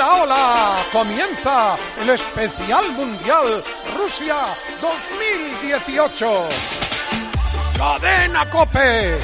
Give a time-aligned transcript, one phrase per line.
[0.00, 0.76] Hola, hola.
[0.92, 3.62] Comienza el especial mundial
[3.98, 6.48] Rusia 2018.
[7.76, 9.18] Cadena Cope.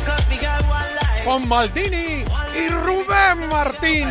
[1.25, 4.07] Con Maldini y Rubén Martín.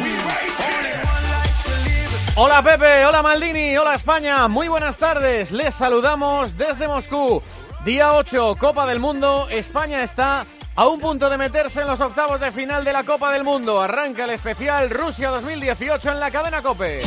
[2.36, 5.52] Hola Pepe, hola Maldini, hola España, muy buenas tardes.
[5.52, 7.44] Les saludamos desde Moscú.
[7.86, 9.48] Día 8, Copa del Mundo.
[9.52, 13.32] España está a un punto de meterse en los octavos de final de la Copa
[13.32, 13.82] del Mundo.
[13.82, 17.02] Arranca el especial Rusia 2018 en la cadena Cope.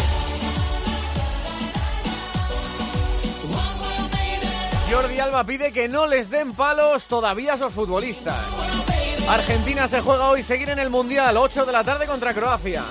[4.91, 8.39] Jordi Alba pide que no les den palos todavía a esos futbolistas.
[9.29, 12.83] Argentina se juega hoy seguir en el Mundial, 8 de la tarde contra Croacia.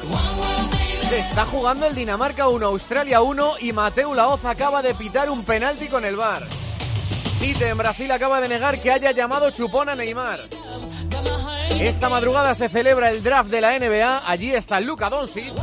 [1.09, 5.43] Se está jugando el Dinamarca 1, Australia 1 y Mateu Laoz acaba de pitar un
[5.43, 6.43] penalti con el VAR.
[7.39, 10.41] Tite en Brasil acaba de negar que haya llamado chupón a Neymar.
[11.79, 15.53] Esta madrugada se celebra el draft de la NBA, allí está Luka Doncic,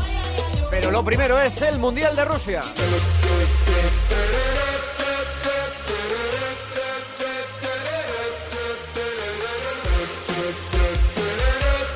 [0.70, 2.62] pero lo primero es el Mundial de Rusia.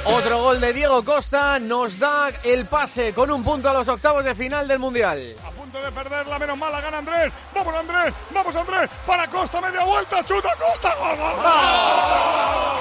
[0.04, 4.24] Otro gol de Diego Costa nos da el pase con un punto a los octavos
[4.24, 5.36] de final del Mundial.
[5.70, 7.30] Punto de perderla, menos mal la gana Andrés.
[7.54, 10.94] Vamos Andrés, vamos Andrés, para Costa, media vuelta, chuta Costa.
[10.94, 11.44] ¡Gol, gol, gol!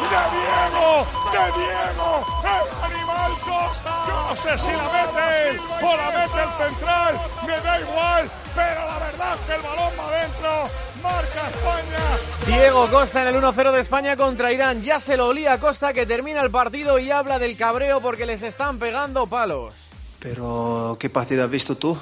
[0.08, 1.08] ¡De Diego!
[1.34, 2.26] ¡De Diego!
[2.44, 4.06] ¡El animal Costa!
[4.08, 8.86] Yo no sé si la mete o la mete el central, me da igual, pero
[8.86, 10.70] la verdad es que el balón va adentro.
[11.04, 12.56] Marca España.
[12.58, 14.82] Diego Costa en el 1-0 de España contra Irán.
[14.82, 18.26] Ya se lo olía a Costa que termina el partido y habla del cabreo porque
[18.26, 19.74] les están pegando palos.
[20.20, 22.00] Pero, ¿qué partido has visto tú?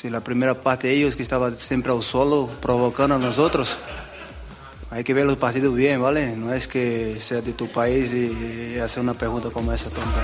[0.00, 3.76] Si la primera parte ellos que estaban siempre al solo provocando a nosotros.
[4.92, 6.36] Hay que ver los partidos bien, ¿vale?
[6.36, 10.22] No es que sea de tu país y hacer una pregunta como esa tonta.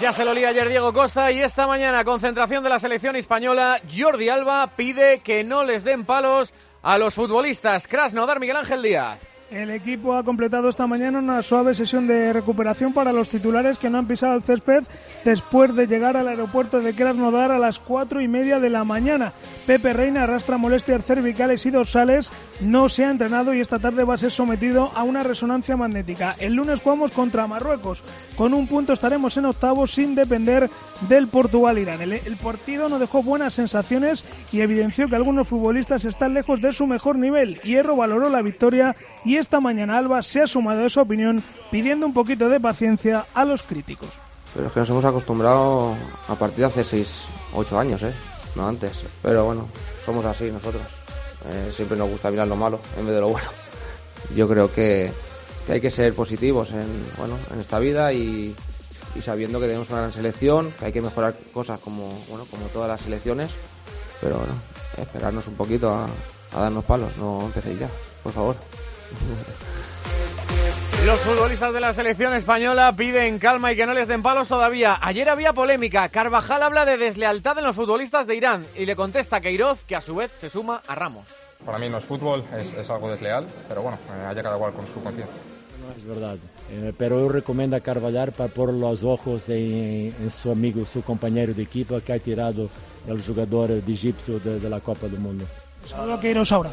[0.00, 3.80] Ya se lo olía ayer Diego Costa y esta mañana concentración de la selección española.
[3.92, 7.88] Jordi Alba pide que no les den palos a los futbolistas.
[7.88, 9.18] Krasnodar Miguel Ángel Díaz.
[9.50, 13.88] El equipo ha completado esta mañana una suave sesión de recuperación para los titulares que
[13.88, 14.84] no han pisado el césped
[15.24, 19.32] después de llegar al aeropuerto de Krasnodar a las cuatro y media de la mañana.
[19.66, 24.14] Pepe Reina arrastra molestias cervicales y dorsales, no se ha entrenado y esta tarde va
[24.14, 26.36] a ser sometido a una resonancia magnética.
[26.38, 28.02] El lunes jugamos contra Marruecos.
[28.36, 30.68] Con un punto estaremos en octavos sin depender
[31.08, 32.02] del Portugal-Irán.
[32.02, 36.72] El, el partido no dejó buenas sensaciones y evidenció que algunos futbolistas están lejos de
[36.72, 37.60] su mejor nivel.
[37.62, 38.94] Hierro valoró la victoria
[39.24, 43.26] y esta mañana Alba se ha sumado a su opinión pidiendo un poquito de paciencia
[43.34, 44.08] a los críticos.
[44.54, 45.94] Pero es que nos hemos acostumbrado
[46.28, 48.12] a partir de hace 6, 8 años, ¿eh?
[48.56, 48.92] No antes.
[49.22, 49.68] Pero bueno,
[50.04, 50.82] somos así nosotros.
[51.48, 53.48] Eh, siempre nos gusta mirar lo malo en vez de lo bueno.
[54.34, 55.12] Yo creo que,
[55.68, 56.86] hay que ser positivos en,
[57.18, 58.54] bueno, en esta vida y,
[59.14, 62.66] y, sabiendo que tenemos una gran selección, que hay que mejorar cosas como, bueno, como
[62.66, 63.50] todas las selecciones.
[64.20, 64.54] Pero bueno,
[64.96, 66.06] esperarnos un poquito a,
[66.54, 67.88] a darnos palos, no empecéis ya,
[68.22, 68.56] por favor.
[71.06, 74.98] Los futbolistas de la selección española piden calma y que no les den palos todavía.
[75.00, 76.08] Ayer había polémica.
[76.08, 79.96] Carvajal habla de deslealtad en los futbolistas de Irán y le contesta a Queiroz que
[79.96, 81.26] a su vez se suma a Ramos.
[81.64, 84.72] Para mí no es fútbol, es, es algo desleal, pero bueno, eh, haya cada cual
[84.72, 85.34] con su conciencia.
[85.80, 86.36] No es verdad,
[86.70, 91.02] eh, pero yo recomiendo a Carvalhar para por los ojos en, en, su amigo, su
[91.02, 92.68] compañero de equipo que ha tirado
[93.06, 95.46] el jugador de egipcio de, de la Copa del Mundo.
[95.88, 96.70] Solo que iros ahora.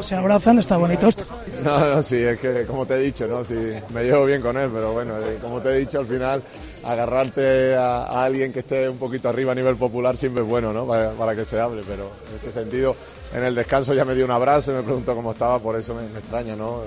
[0.00, 1.24] Se abrazan, está bonito esto.
[1.62, 3.44] No, no, sí, es que como te he dicho, ¿no?
[3.44, 3.54] Sí,
[3.92, 6.42] me llevo bien con él, pero bueno, eh, como te he dicho, al final
[6.82, 10.72] agarrarte a, a, alguien que esté un poquito arriba a nivel popular siempre es bueno,
[10.72, 10.86] ¿no?
[10.86, 12.96] Para, para, que se hable, pero en ese sentido,
[13.34, 15.94] en el descanso ya me dio un abrazo y me preguntó cómo estaba, por eso
[15.94, 16.82] me, me extraña, ¿no?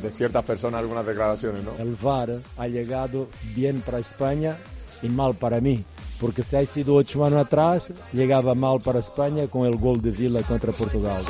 [0.00, 1.72] De ciertas personas algunas declaraciones, ¿no?
[1.78, 4.56] El VAR ha llegado bien para España
[5.02, 5.84] y mal para mí
[6.22, 10.12] porque si ha sido ocho años atrás, llegaba mal para España con el gol de
[10.12, 11.24] Vila contra Portugal.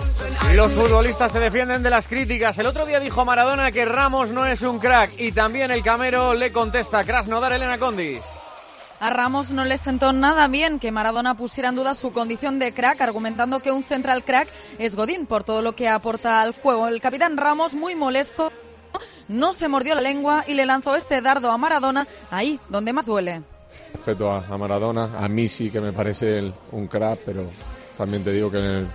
[0.52, 2.58] Y los futbolistas se defienden de las críticas.
[2.58, 6.34] El otro día dijo Maradona que Ramos no es un crack y también el Camero
[6.34, 8.18] le contesta Krasnodar Elena Condi.
[9.00, 12.74] A Ramos no le sentó nada bien que Maradona pusiera en duda su condición de
[12.74, 14.48] crack, argumentando que un central crack
[14.78, 16.86] es Godín por todo lo que aporta al juego.
[16.86, 18.52] El capitán Ramos, muy molesto,
[19.26, 23.06] no se mordió la lengua y le lanzó este dardo a Maradona ahí donde más
[23.06, 23.42] duele
[23.92, 27.44] respeto a, a, Maradona, a mí sí que me parece el, un crack, pero
[27.96, 28.86] también te digo que en el,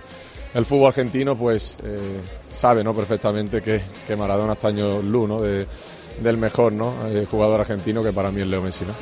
[0.54, 2.20] el fútbol argentino pues eh,
[2.52, 2.94] sabe ¿no?
[2.94, 5.40] perfectamente que, que, Maradona está año luz ¿no?
[5.40, 5.66] de,
[6.20, 6.94] del mejor ¿no?
[7.08, 8.84] Eh, jugador argentino que para mí es Leo Messi.
[8.84, 8.92] ¿no?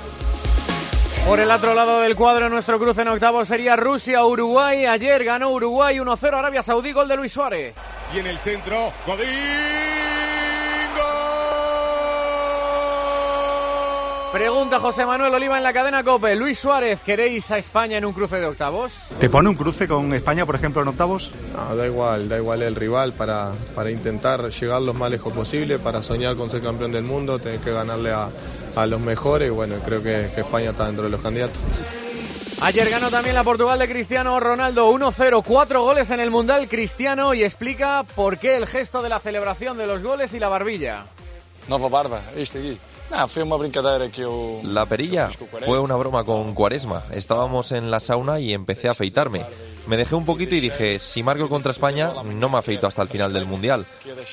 [1.27, 4.87] Por el otro lado del cuadro, nuestro cruce en octavo sería Rusia-Uruguay.
[4.87, 7.75] Ayer ganó Uruguay 1-0 Arabia Saudí, gol de Luis Suárez.
[8.15, 10.16] Y en el centro, Godín.
[14.37, 16.37] Pregunta José Manuel Oliva en la cadena COPE.
[16.37, 18.93] Luis Suárez, ¿queréis a España en un cruce de octavos?
[19.19, 21.33] ¿Te pone un cruce con España, por ejemplo, en octavos?
[21.55, 25.79] No, da igual, da igual el rival para, para intentar llegar lo más lejos posible,
[25.79, 28.29] para soñar con ser campeón del mundo, tener que ganarle a,
[28.77, 31.59] a los mejores y bueno, creo que, que España está dentro de los candidatos.
[32.61, 37.33] Ayer ganó también la Portugal de Cristiano Ronaldo 1-0, cuatro goles en el Mundial Cristiano
[37.33, 41.07] y explica por qué el gesto de la celebración de los goles y la barbilla.
[41.69, 42.79] Nova barba, isto aqui.
[43.11, 44.61] Não, foi uma brincadeira que eu...
[44.65, 45.31] La perilla
[45.65, 47.03] fue una broma con Cuaresma.
[47.13, 49.45] Estábamos en la sauna y empecé a afeitarme.
[49.87, 53.09] Me dejé un poquito y dije, si marco contra España, no me afeito hasta el
[53.09, 53.87] final del Mundial.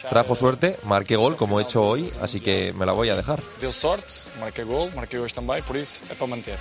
[0.09, 3.39] Trajo suerte, marqué gol como he hecho hoy, así que me la voy a dejar.
[3.61, 6.57] Deu sorte, marquei gol, marquei hoje também, por isso é para manter.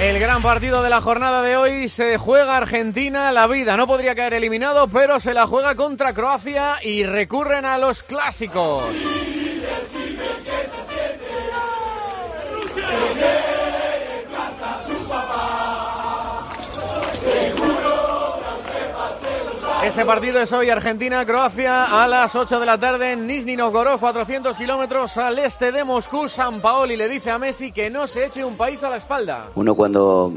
[0.00, 3.76] El gran partido de la jornada de hoy se juega Argentina la vida.
[3.76, 8.84] No podría caer eliminado, pero se la juega contra Croacia y recurren a los clásicos.
[19.84, 24.54] Ese partido es hoy Argentina-Croacia a las 8 de la tarde en Nizhny Novgorod, 400
[24.54, 26.28] kilómetros al este de Moscú.
[26.28, 29.48] San Paoli le dice a Messi que no se eche un país a la espalda.
[29.54, 30.34] Uno cuando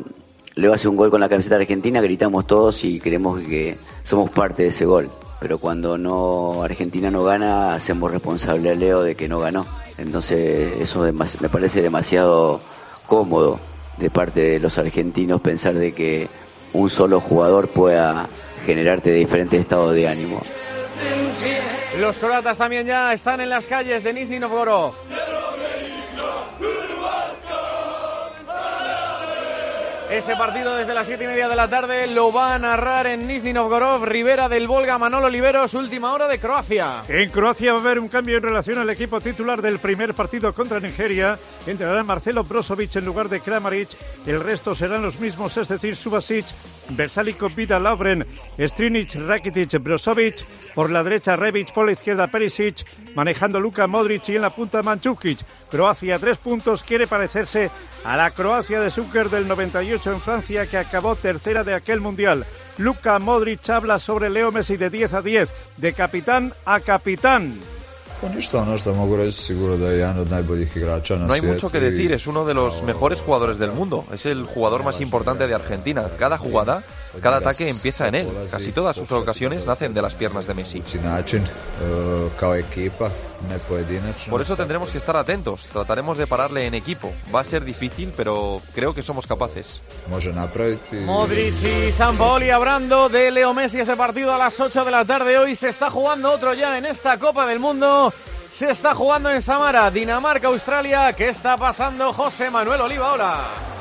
[0.55, 4.63] Leo hace un gol con la camiseta argentina, gritamos todos y creemos que somos parte
[4.63, 5.11] de ese gol.
[5.41, 9.65] Pero cuando no Argentina no gana, hacemos responsable a Leo de que no ganó.
[9.97, 12.61] Entonces eso me parece demasiado
[13.07, 13.59] cómodo
[13.97, 16.29] de parte de los argentinos pensar de que
[16.71, 18.27] un solo jugador pueda
[18.65, 20.41] generarte diferentes estados de ánimo.
[21.99, 24.93] Los croatas también ya están en las calles de Nizhny Novgorod.
[30.13, 33.25] Ese partido desde las siete y media de la tarde lo va a narrar en
[33.25, 37.01] Nizhny Novgorod, Rivera del Volga, Manolo Oliveros, última hora de Croacia.
[37.07, 40.53] En Croacia va a haber un cambio en relación al equipo titular del primer partido
[40.53, 41.39] contra Nigeria.
[41.65, 43.89] Entrará Marcelo Brozovic en lugar de Kramaric.
[44.27, 46.45] El resto serán los mismos, es decir, Subasic,
[46.89, 48.23] Versalico, Vida, Lovren,
[48.59, 50.45] Strinic, Rakitic, Brozovic.
[50.75, 52.83] Por la derecha Rebic, por la izquierda Perisic,
[53.15, 55.39] manejando Luka Modric y en la punta Manchukic.
[55.69, 57.71] Croacia, tres puntos, quiere parecerse
[58.03, 62.45] a la Croacia de Zucker del 98 en Francia que acabó tercera de aquel mundial.
[62.77, 67.59] Luka Modric habla sobre Leo Messi de 10 a 10, de capitán a capitán.
[71.27, 74.05] No hay mucho que decir, es uno de los mejores jugadores del mundo.
[74.13, 76.05] Es el jugador más importante de Argentina.
[76.17, 76.83] Cada jugada,
[77.21, 78.27] cada ataque empieza en él.
[78.49, 80.81] Casi todas sus ocasiones nacen de las piernas de Messi.
[83.51, 84.31] e, pojedinačno.
[84.31, 85.67] Por eso tendremos que estar atentos.
[85.71, 87.11] Trataremos de pararle en equipo.
[87.33, 89.81] Va a ser difícil, pero creo que somos capaces.
[91.05, 95.37] Modric y Sampaoli hablando de Leo Messi ese partido a las 8 de la tarde.
[95.37, 98.13] Hoy se está jugando otro ya en esta Copa del Mundo.
[98.55, 101.11] Se está jugando en Samara, Dinamarca, Australia.
[101.13, 103.13] ¿Qué está pasando José Manuel Oliva?
[103.13, 103.37] Hola.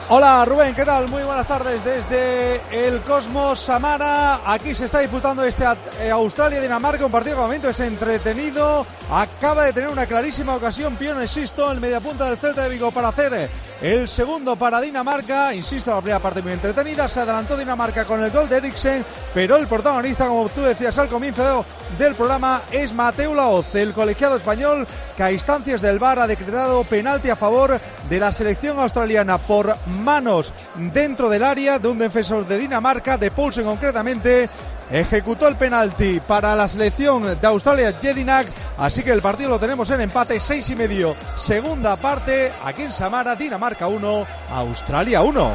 [0.08, 1.08] Hola Rubén, ¿qué tal?
[1.08, 4.40] Muy buenas tardes desde el Cosmos Samara.
[4.46, 5.64] Aquí se está disputando este
[6.00, 8.86] eh, Australia-Dinamarca, un partido que momento es entretenido.
[9.10, 13.08] Acaba de tener una clarísima ocasión Pione Sisto, el mediapunta del Celta de Vigo, para
[13.08, 13.50] hacer
[13.82, 15.52] el segundo para Dinamarca.
[15.52, 17.08] Insisto, la primera parte muy entretenida.
[17.08, 21.08] Se adelantó Dinamarca con el gol de Eriksen, pero el protagonista, como tú decías al
[21.08, 21.66] comienzo
[21.98, 24.86] del programa, es Mateo Laoz, el colegiado español
[25.16, 29.76] que a instancias del VAR ha decretado penalti a favor de la selección australiana por
[29.86, 30.52] manos
[30.92, 34.48] dentro del área de un defensor de Dinamarca, de Poulsen concretamente.
[34.92, 38.46] Ejecutó el penalti para la selección de Australia, Jedinak.
[38.76, 41.16] Así que el partido lo tenemos en empate, seis y medio.
[41.38, 45.52] Segunda parte, aquí en Samara, Dinamarca 1, Australia 1.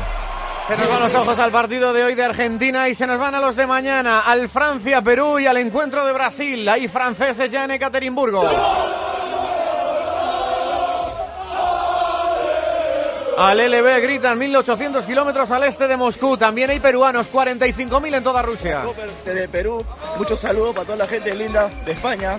[0.67, 3.35] Se nos van los ojos al partido de hoy de Argentina y se nos van
[3.35, 6.67] a los de mañana, al Francia-Perú y al encuentro de Brasil.
[6.67, 8.43] Hay franceses ya en Ekaterimburgo.
[13.37, 16.37] Al LB gritan 1.800 kilómetros al este de Moscú.
[16.37, 18.83] También hay peruanos, 45.000 en toda Rusia.
[19.23, 19.83] Desde Perú,
[20.17, 22.37] muchos saludos para toda la gente linda de España.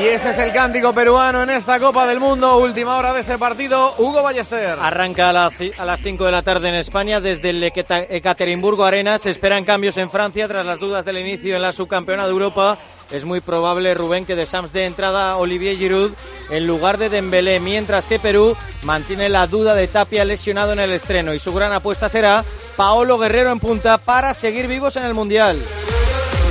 [0.00, 2.56] Y ese es el cántico peruano en esta Copa del Mundo.
[2.58, 4.78] Última hora de ese partido, Hugo Ballester.
[4.80, 9.18] Arranca a, la- a las 5 de la tarde en España desde el Ekaterimburgo Arena.
[9.18, 12.78] Se esperan cambios en Francia tras las dudas del inicio en la subcampeona de Europa.
[13.10, 16.12] Es muy probable, Rubén, que de Sams de entrada Olivier Giroud
[16.50, 20.92] en lugar de Dembélé, mientras que Perú mantiene la duda de Tapia lesionado en el
[20.92, 22.44] estreno y su gran apuesta será
[22.76, 25.60] Paolo Guerrero en punta para seguir vivos en el Mundial.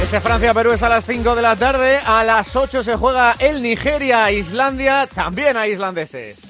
[0.02, 2.00] Ese Francia-Perú es a las 5 de la tarde.
[2.06, 5.08] A las 8 se juega el Nigeria-Islandia.
[5.14, 6.48] También hay islandeses.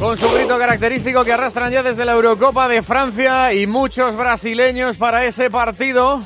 [0.00, 4.96] con su grito característico que arrastran ya desde la Eurocopa de Francia y muchos brasileños
[4.96, 6.24] para ese partido.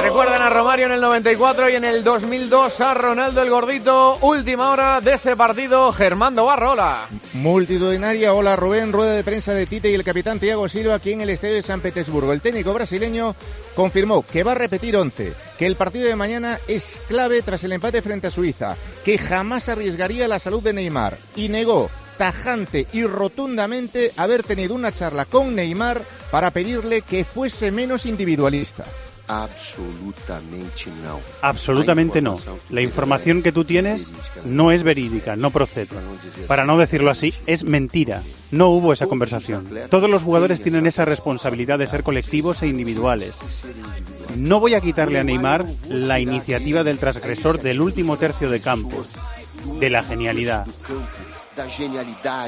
[0.00, 4.18] Recuerdan a Romario en el 94 y en el 2002 a Ronaldo el Gordito.
[4.20, 7.06] Última hora de ese partido, Germando Barrola.
[7.32, 11.22] Multitudinaria hola Rubén, rueda de prensa de Tite y el capitán Thiago Silva aquí en
[11.22, 12.32] el estadio de San Petersburgo.
[12.32, 13.34] El técnico brasileño
[13.74, 17.72] confirmó que va a repetir 11, que el partido de mañana es clave tras el
[17.72, 21.88] empate frente a Suiza, que jamás arriesgaría la salud de Neymar y negó
[22.22, 26.00] tajante y rotundamente haber tenido una charla con Neymar
[26.30, 28.84] para pedirle que fuese menos individualista.
[29.26, 31.18] Absolutamente no.
[31.40, 32.38] Absolutamente no.
[32.70, 34.12] La información que tú tienes
[34.44, 35.88] no es verídica, no procede.
[36.46, 38.22] Para no decirlo así, es mentira.
[38.52, 39.66] No hubo esa conversación.
[39.90, 43.34] Todos los jugadores tienen esa responsabilidad de ser colectivos e individuales.
[44.36, 49.02] No voy a quitarle a Neymar la iniciativa del transgresor del último tercio de campo,
[49.80, 50.68] de la genialidad.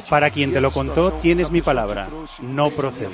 [0.09, 2.09] Para quien te lo contó, tienes mi palabra.
[2.41, 3.11] No procede.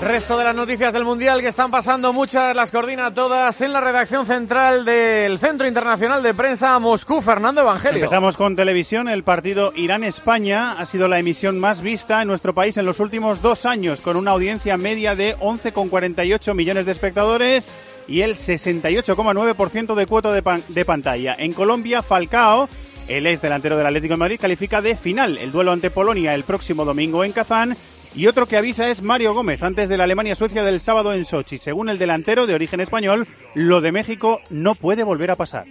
[0.00, 3.80] Resto de las noticias del Mundial que están pasando, muchas las coordina todas en la
[3.80, 8.04] redacción central del Centro Internacional de Prensa Moscú, Fernando Evangelio.
[8.04, 9.08] Empezamos con televisión.
[9.08, 13.40] El partido Irán-España ha sido la emisión más vista en nuestro país en los últimos
[13.40, 17.66] dos años, con una audiencia media de 11,48 millones de espectadores
[18.06, 21.34] y el 68,9% de cuota de, pan- de pantalla.
[21.38, 22.68] En Colombia, Falcao,
[23.08, 26.44] el ex delantero del Atlético de Madrid, califica de final el duelo ante Polonia el
[26.44, 27.76] próximo domingo en Kazán.
[28.14, 31.58] Y otro que avisa es Mario Gómez, antes de la Alemania-Suecia del sábado en Sochi.
[31.58, 35.66] Según el delantero de origen español, lo de México no puede volver a pasar.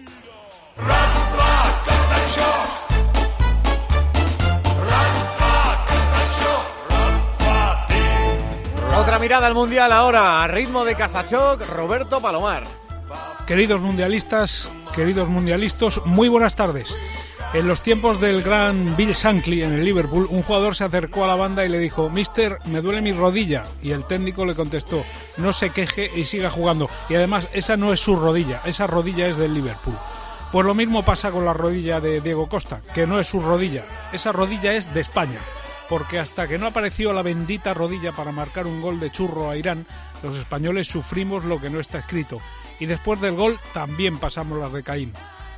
[8.98, 12.83] Otra mirada al Mundial ahora, a ritmo de Casachoc, Roberto Palomar.
[13.48, 16.98] Queridos mundialistas, queridos mundialistas, muy buenas tardes.
[17.54, 21.28] En los tiempos del gran Bill Shankly en el Liverpool, un jugador se acercó a
[21.28, 23.66] la banda y le dijo, Mister, me duele mi rodilla.
[23.84, 25.04] Y el técnico le contestó,
[25.38, 26.90] no se queje y siga jugando.
[27.10, 29.96] Y además, esa no es su rodilla, esa rodilla es del Liverpool.
[30.52, 33.84] Pues lo mismo pasa con la rodilla de Diego Costa, que no es su rodilla,
[34.14, 35.40] esa rodilla es de España.
[35.90, 39.58] Porque hasta que no apareció la bendita rodilla para marcar un gol de churro a
[39.58, 39.86] Irán,
[40.24, 42.40] los españoles sufrimos lo que no está escrito.
[42.80, 45.14] Y después del gol también pasamos las de Caín.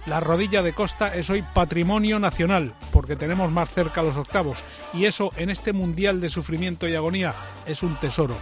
[0.06, 5.06] La rodilla de Costa es hoy patrimonio nacional, porque tenemos más cerca los octavos, y
[5.06, 7.34] eso en este mundial de sufrimiento y agonía
[7.66, 8.36] es un tesoro.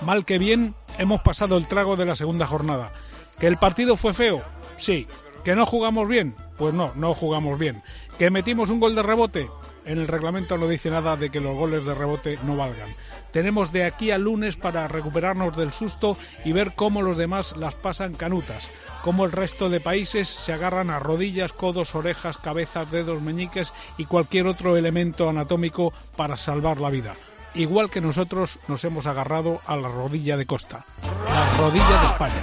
[0.00, 2.90] Mal que bien, hemos pasado el trago de la segunda jornada.
[3.38, 4.42] ¿Que el partido fue feo?
[4.76, 5.06] Sí.
[5.44, 6.34] ¿Que no jugamos bien?
[6.56, 7.82] Pues no, no jugamos bien.
[8.18, 9.50] ¿Que metimos un gol de rebote?
[9.84, 12.94] En el reglamento no dice nada de que los goles de rebote no valgan.
[13.32, 17.74] Tenemos de aquí al lunes para recuperarnos del susto y ver cómo los demás las
[17.74, 18.70] pasan canutas,
[19.02, 24.04] cómo el resto de países se agarran a rodillas, codos, orejas, cabezas, dedos, meñiques y
[24.04, 27.14] cualquier otro elemento anatómico para salvar la vida.
[27.54, 32.42] Igual que nosotros nos hemos agarrado a la rodilla de Costa, la rodilla de España.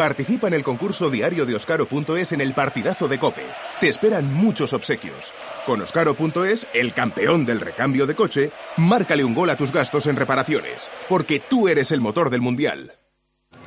[0.00, 3.44] Participa en el concurso diario de Oscaro.es en el partidazo de Cope.
[3.80, 5.34] Te esperan muchos obsequios.
[5.66, 10.16] Con Oscaro.es, el campeón del recambio de coche, márcale un gol a tus gastos en
[10.16, 12.94] reparaciones, porque tú eres el motor del Mundial.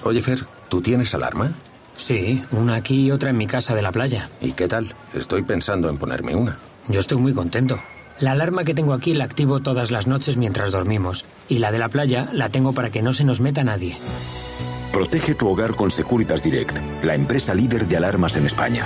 [0.01, 1.51] Oye, Fer, ¿tú tienes alarma?
[1.97, 4.31] Sí, una aquí y otra en mi casa de la playa.
[4.41, 4.95] ¿Y qué tal?
[5.13, 6.57] Estoy pensando en ponerme una.
[6.87, 7.79] Yo estoy muy contento.
[8.19, 11.25] La alarma que tengo aquí la activo todas las noches mientras dormimos.
[11.47, 13.99] Y la de la playa la tengo para que no se nos meta nadie.
[14.93, 18.85] Protege tu hogar con Securitas Direct, la empresa líder de alarmas en España.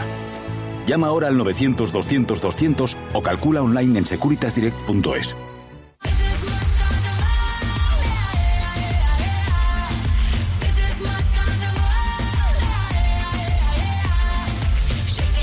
[0.86, 5.36] Llama ahora al 900-200-200 o calcula online en securitasdirect.es.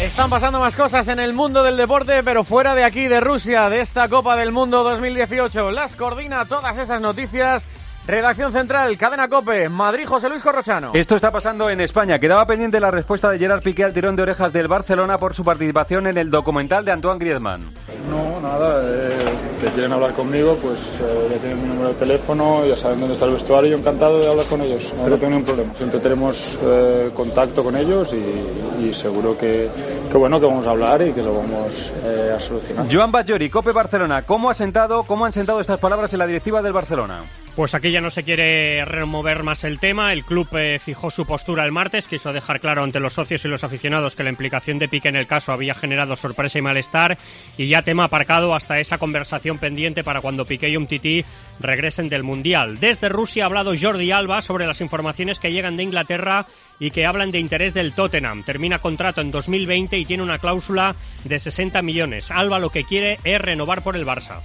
[0.01, 3.69] Están pasando más cosas en el mundo del deporte, pero fuera de aquí, de Rusia,
[3.69, 5.73] de esta Copa del Mundo 2018.
[5.73, 7.67] Las coordina todas esas noticias.
[8.07, 10.91] Redacción Central, Cadena Cope, Madrid, José Luis Corrochano.
[10.93, 12.19] Esto está pasando en España.
[12.19, 15.43] Quedaba pendiente la respuesta de Gerard Piqué al tirón de orejas del Barcelona por su
[15.43, 17.71] participación en el documental de Antoine Griezmann.
[18.11, 19.11] No, nada, eh,
[19.59, 23.15] que quieren hablar conmigo, pues eh, ya tienen mi número de teléfono, ya saben dónde
[23.15, 25.73] está el vestuario, yo encantado de hablar con ellos, no tengo ningún problema.
[25.73, 29.71] Siempre tenemos eh, contacto con ellos y, y seguro que,
[30.13, 32.87] que, bueno, que vamos a hablar y que lo vamos eh, a solucionar.
[32.93, 36.61] Joan Bajori, Cope Barcelona, ¿cómo ha sentado, cómo han sentado estas palabras en la directiva
[36.61, 37.23] del Barcelona?
[37.57, 40.13] Pues aquí ya no se quiere remover más el tema.
[40.13, 43.49] El club eh, fijó su postura el martes, quiso dejar claro ante los socios y
[43.49, 47.17] los aficionados que la implicación de Pique en el caso había generado sorpresa y malestar
[47.57, 51.25] y ya tema aparcado hasta esa conversación pendiente para cuando Piqué y Umtiti
[51.61, 52.81] regresen del Mundial.
[52.81, 56.47] Desde Rusia ha hablado Jordi Alba sobre las informaciones que llegan de Inglaterra
[56.81, 58.43] y que hablan de interés del Tottenham.
[58.43, 62.33] Termina contrato en 2020 y tiene una cláusula de 60 millones.
[62.33, 64.41] Alba lo que quiere es renovar por el Barça.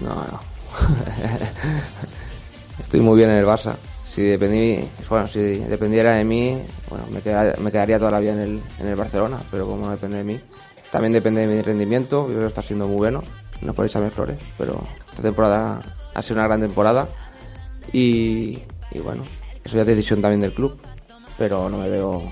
[0.00, 0.40] No, no.
[2.88, 3.74] Estoy muy bien en el Barça.
[4.06, 7.20] Si, dependí, bueno, si dependiera de mí, bueno, me,
[7.62, 10.40] me quedaría toda la vida en el, en el Barcelona, pero como depende de mí,
[10.90, 12.22] también depende de mi rendimiento.
[12.22, 13.22] Yo creo que está siendo muy bueno,
[13.60, 15.82] no por echarme flores, pero esta temporada
[16.14, 17.08] ha sido una gran temporada
[17.92, 18.58] y,
[18.90, 19.22] y bueno,
[19.62, 20.80] eso ya es decisión también del club,
[21.36, 22.22] pero no me veo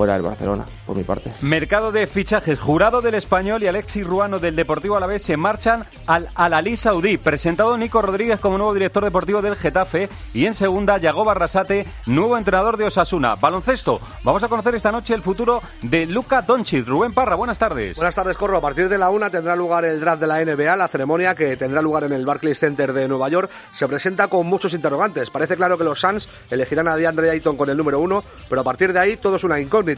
[0.00, 1.30] fuera del Barcelona, por mi parte.
[1.42, 2.58] Mercado de fichajes.
[2.58, 7.18] Jurado del Español y Alexis Ruano del Deportivo Alavés se marchan al Al-Ali Saudí.
[7.18, 12.38] Presentado Nico Rodríguez como nuevo director deportivo del Getafe y en segunda Yago Barrasate, nuevo
[12.38, 13.34] entrenador de Osasuna.
[13.34, 14.00] Baloncesto.
[14.24, 16.86] Vamos a conocer esta noche el futuro de Luca Doncic.
[16.86, 17.96] Rubén Parra, buenas tardes.
[17.96, 18.56] Buenas tardes, Corro.
[18.56, 21.58] A partir de la una tendrá lugar el draft de la NBA, la ceremonia que
[21.58, 23.50] tendrá lugar en el Barclays Center de Nueva York.
[23.74, 25.28] Se presenta con muchos interrogantes.
[25.28, 28.64] Parece claro que los Suns elegirán a DeAndre Ayton con el número uno, pero a
[28.64, 29.89] partir de ahí todo es una incógnita.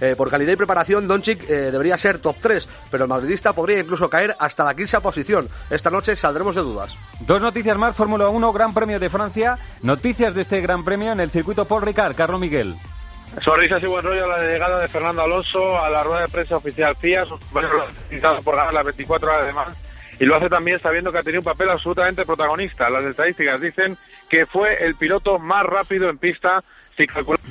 [0.00, 3.80] Eh, por calidad y preparación, Doncic eh, debería ser top 3, pero el madridista podría
[3.80, 5.48] incluso caer hasta la quinta posición.
[5.70, 6.96] Esta noche saldremos de dudas.
[7.20, 9.58] Dos noticias más, Fórmula 1, Gran Premio de Francia.
[9.82, 12.76] Noticias de este Gran Premio en el circuito Paul Ricard, Carlos Miguel.
[13.40, 16.96] Sonrisas y buen rollo la llegada de Fernando Alonso a la rueda de prensa oficial
[16.96, 19.68] FIA, por ganar las 24 horas de más.
[20.18, 22.90] Y lo hace también sabiendo que ha tenido un papel absolutamente protagonista.
[22.90, 23.96] Las estadísticas dicen
[24.28, 26.62] que fue el piloto más rápido en pista,
[26.96, 27.46] si calculamos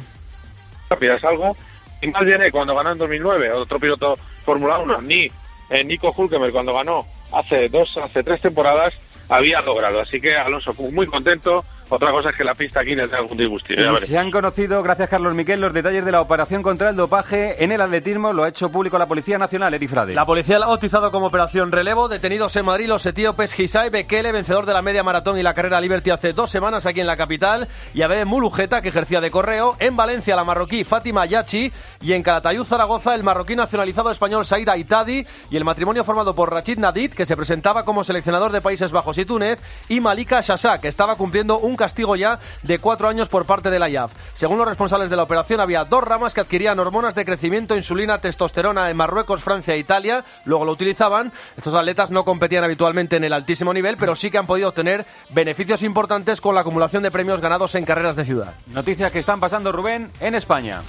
[0.90, 1.56] rápida es algo
[2.02, 5.30] y más viene cuando ganó en 2009 otro piloto Fórmula 1, ni
[5.70, 8.94] eh, Nico Hulkemer cuando ganó hace dos, hace tres temporadas
[9.30, 10.00] había logrado.
[10.00, 11.64] Así que Alonso muy contento.
[11.92, 13.98] Otra cosa es que la pista aquí les da algún disgustivo.
[13.98, 17.72] Se han conocido, gracias Carlos Miquel, los detalles de la operación contra el dopaje en
[17.72, 18.32] el atletismo.
[18.32, 20.14] Lo ha hecho público la Policía Nacional, Eri Frade.
[20.14, 22.08] La policía la ha bautizado como Operación Relevo.
[22.08, 25.82] Detenidos en Madrid los etíopes Gisai Bekele, vencedor de la media maratón y la carrera
[25.82, 29.76] Liberty hace dos semanas aquí en la capital, y Abel Mulujeta, que ejercía de correo.
[29.80, 31.72] En Valencia, la marroquí Fátima Yachi.
[32.02, 35.26] Y en Calatayud, Zaragoza, el marroquí nacionalizado español Saida Itadi.
[35.50, 39.18] Y el matrimonio formado por Rachid Nadid, que se presentaba como seleccionador de Países Bajos
[39.18, 39.60] y Túnez.
[39.88, 43.80] Y Malika Shasa, que estaba cumpliendo un castigo ya de cuatro años por parte de
[43.80, 44.12] la IAF.
[44.36, 48.20] Según los responsables de la operación, había dos ramas que adquirían hormonas de crecimiento, insulina,
[48.20, 50.24] testosterona en Marruecos, Francia e Italia.
[50.46, 51.32] Luego lo utilizaban.
[51.58, 55.06] Estos atletas no competían habitualmente en el altísimo nivel, pero sí que han podido obtener
[55.32, 58.54] beneficios importantes con la acumulación de premios ganados en carreras de ciudad.
[58.68, 60.82] Noticias que están pasando, Rubén, en España.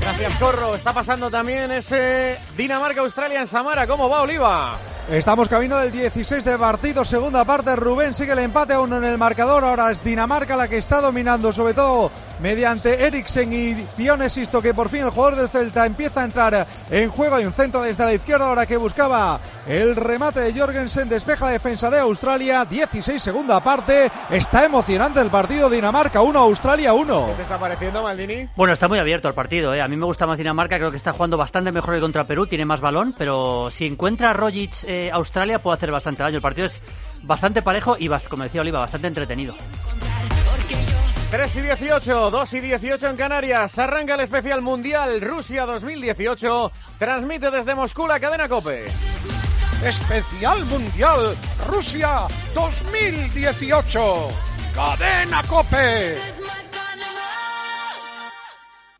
[0.00, 0.76] Gracias, Corro.
[0.76, 3.86] Está pasando también ese Dinamarca-Australia en Samara.
[3.86, 4.78] ¿Cómo va, Oliva?
[5.10, 7.76] Estamos camino del 16 de partido, segunda parte.
[7.76, 9.62] Rubén sigue el empate a uno en el marcador.
[9.62, 14.88] Ahora es Dinamarca la que está dominando, sobre todo mediante Eriksen y Pionesisto, que por
[14.88, 17.36] fin el jugador del Celta empieza a entrar en juego.
[17.36, 21.08] Hay un centro desde la izquierda ahora que buscaba el remate de Jorgensen.
[21.08, 22.64] Despeja la defensa de Australia.
[22.64, 24.10] 16, segunda parte.
[24.30, 25.70] Está emocionante el partido.
[25.70, 27.26] Dinamarca 1, Australia 1.
[27.26, 28.48] ¿Qué te está pareciendo, Maldini?
[28.56, 29.74] Bueno, está muy abierto el partido.
[29.74, 29.80] ¿eh?
[29.80, 30.76] A mí me gusta más Dinamarca.
[30.76, 32.46] Creo que está jugando bastante mejor que contra Perú.
[32.46, 34.84] Tiene más balón, pero si encuentra a Rogic.
[34.84, 36.36] Eh, Australia puede hacer bastante daño.
[36.36, 36.80] El partido es
[37.22, 39.54] bastante parejo y, como decía Oliva, bastante entretenido.
[41.30, 43.78] 3 y 18, 2 y 18 en Canarias.
[43.78, 46.72] Arranca el especial mundial Rusia 2018.
[46.98, 48.86] Transmite desde Moscú la cadena Cope.
[49.84, 51.36] Especial mundial
[51.66, 52.20] Rusia
[52.54, 54.28] 2018.
[54.74, 56.16] Cadena Cope.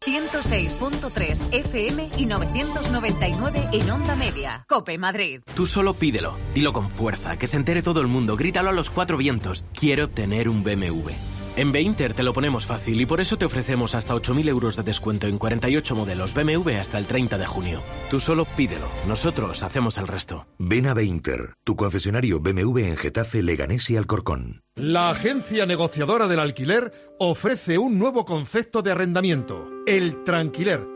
[0.05, 4.65] 106.3 FM y 999 en onda media.
[4.69, 5.41] Cope Madrid.
[5.55, 8.91] Tú solo pídelo, dilo con fuerza, que se entere todo el mundo, grítalo a los
[8.91, 9.65] cuatro vientos.
[9.75, 11.36] Quiero tener un BMW.
[11.57, 14.83] En Beinter te lo ponemos fácil y por eso te ofrecemos hasta 8.000 euros de
[14.83, 17.83] descuento en 48 modelos BMW hasta el 30 de junio.
[18.11, 20.47] Tú solo pídelo, nosotros hacemos el resto.
[20.59, 24.61] Ven a Beinter, tu concesionario BMW en Getafe, Leganés y Alcorcón.
[24.75, 30.96] La agencia negociadora del alquiler ofrece un nuevo concepto de arrendamiento, el tranquiler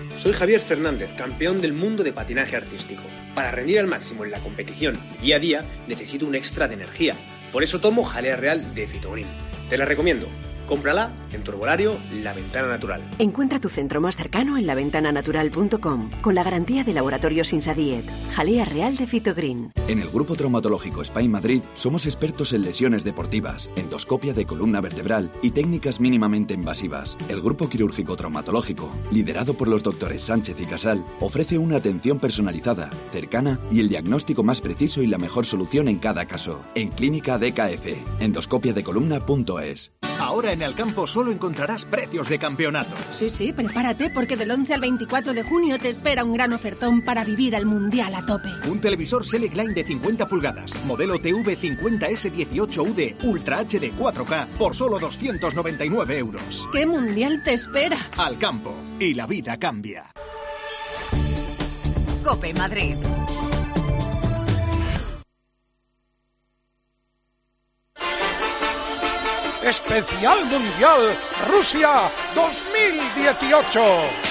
[0.21, 3.01] Soy Javier Fernández, campeón del mundo de patinaje artístico.
[3.33, 7.15] Para rendir al máximo en la competición día a día necesito un extra de energía.
[7.51, 9.27] Por eso tomo jalea real de Fitogreen.
[9.67, 10.27] Te la recomiendo.
[10.67, 13.01] Cómprala en tu herbolario La Ventana Natural.
[13.19, 18.05] Encuentra tu centro más cercano en laventananatural.com con la garantía de Laboratorios Insadiet.
[18.35, 19.71] Jalea real de Fitogreen.
[19.87, 25.31] En el Grupo Traumatológico Spain Madrid somos expertos en lesiones deportivas, endoscopia de columna vertebral
[25.41, 27.17] y técnicas mínimamente invasivas.
[27.29, 32.89] El Grupo Quirúrgico Traumatológico, liderado por los doctores Sánchez y Casal, ofrece una atención personalizada,
[33.11, 36.61] cercana y el diagnóstico más preciso y la mejor solución en cada caso.
[36.75, 39.91] En Clínica DKF, endoscopiadecolumna.es.
[40.19, 42.95] Ahora en el campo solo encontrarás precios de campeonato.
[43.11, 47.03] Sí, sí, prepárate porque del 11 al 24 de junio te espera un gran ofertón
[47.03, 48.49] para vivir el Mundial a tope.
[48.67, 56.17] Un televisor Select Line de 50 pulgadas, modelo TV50S18UD Ultra HD 4K por solo 299
[56.17, 56.67] euros.
[56.71, 57.99] ¿Qué Mundial te espera?
[58.17, 60.11] Al campo y la vida cambia.
[62.23, 62.95] Cope Madrid.
[69.63, 71.15] Especial Mundial
[71.47, 74.30] Rusia 2018.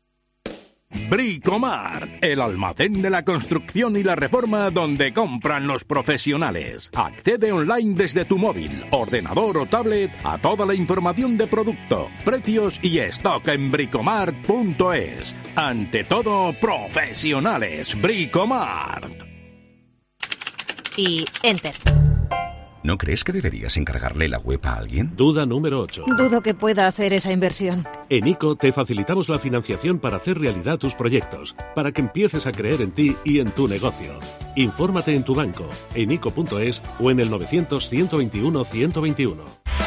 [1.09, 6.89] Bricomart, el almacén de la construcción y la reforma donde compran los profesionales.
[6.95, 12.79] Accede online desde tu móvil, ordenador o tablet a toda la información de producto, precios
[12.83, 15.35] y stock en bricomart.es.
[15.55, 17.99] Ante todo, profesionales.
[18.01, 19.23] Bricomart.
[20.97, 21.75] Y enter.
[22.83, 25.15] ¿No crees que deberías encargarle la web a alguien?
[25.15, 26.05] Duda número 8.
[26.17, 27.85] Dudo que pueda hacer esa inversión.
[28.11, 32.51] En ICO te facilitamos la financiación para hacer realidad tus proyectos, para que empieces a
[32.51, 34.11] creer en ti y en tu negocio.
[34.57, 35.63] Infórmate en tu banco,
[35.95, 39.80] en ICO.es o en el 900 121 121.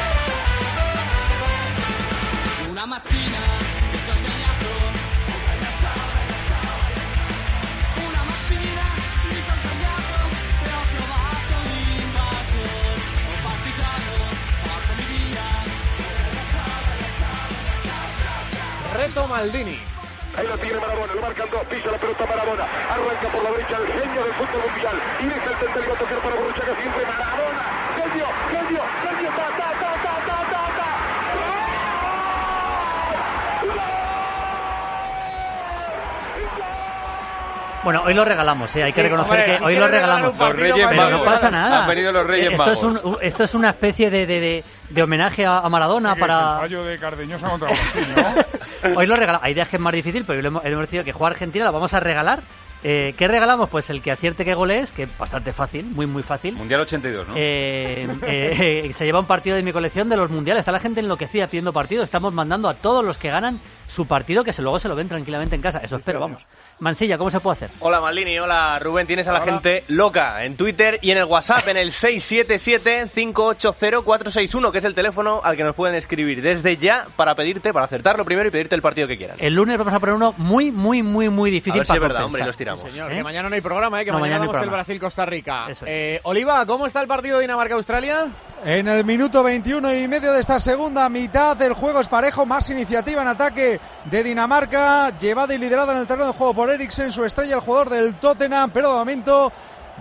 [38.05, 38.83] Hoy lo regalamos, ¿eh?
[38.83, 40.37] hay que Sí, reconocer hombre, que si hoy lo regalamos.
[40.37, 41.81] Los Reyes Pero no pasa nada.
[41.83, 43.03] Han venido los Reyes esto es, Magos.
[43.03, 46.23] un, esto es una especie de, de, de- de homenaje a, a Maradona Que es
[46.23, 46.57] el para...
[46.59, 48.95] fallo de Cardeñosa contra Agustín, ¿no?
[48.99, 49.45] Hoy lo regalamos.
[49.45, 51.65] Hay días que es más difícil, pero hoy lo hemos, hemos decidido que jugar Argentina
[51.65, 52.41] lo vamos a regalar.
[52.87, 53.67] Eh, ¿Qué regalamos?
[53.69, 56.53] Pues el que acierte qué gol es, que es bastante fácil, muy, muy fácil.
[56.53, 57.33] Mundial 82, ¿no?
[57.35, 60.59] Eh, eh, eh, se lleva un partido de mi colección de los mundiales.
[60.59, 62.03] Está la gente enloquecida pidiendo partidos.
[62.03, 65.07] Estamos mandando a todos los que ganan su partido que se luego se lo ven
[65.07, 65.79] tranquilamente en casa.
[65.79, 66.45] Eso espero, vamos.
[66.79, 67.69] Mansilla, ¿cómo se puede hacer?
[67.79, 69.51] Hola Maldini, hola Rubén, tienes a la Hola.
[69.53, 75.39] gente loca en Twitter y en el WhatsApp en el 677-580-461, que es el teléfono
[75.43, 78.81] al que nos pueden escribir desde ya para pedirte, para acertarlo primero y pedirte el
[78.81, 79.37] partido que quieran.
[79.39, 81.97] El lunes vamos a poner uno muy, muy, muy, muy difícil A ver si para
[81.97, 82.25] es verdad, compensar.
[82.25, 82.81] hombre, y los tiramos.
[82.91, 83.15] Señor, ¿Eh?
[83.17, 84.05] que mañana no hay programa, ¿eh?
[84.05, 84.73] que No, mañana, mañana no hay damos el.
[84.73, 85.65] Brasil-Costa Rica.
[85.69, 85.91] Eso es.
[85.91, 88.27] Eh, Oliva, ¿cómo está el partido Dinamarca-Australia?
[88.65, 92.67] En el minuto 21 y medio de esta segunda mitad, el juego es parejo, más
[92.71, 97.11] iniciativa en ataque de Dinamarca, llevada y liderada en el terreno de juego por Eriksen,
[97.11, 99.51] su estrella, el jugador del Tottenham, pero de momento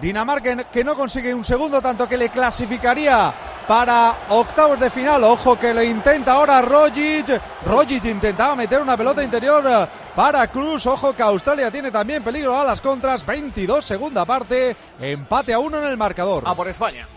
[0.00, 3.35] Dinamarca que no consigue un segundo, tanto que le clasificaría
[3.66, 5.24] para octavos de final.
[5.24, 7.40] Ojo que lo intenta ahora Rogic.
[7.66, 10.87] Rogic intentaba meter una pelota interior eh, para Cruz.
[10.87, 13.24] Ojo que Australia tiene también peligro a las contras.
[13.24, 16.44] 22 segunda parte, empate a uno en el marcador.
[16.46, 17.09] A por España.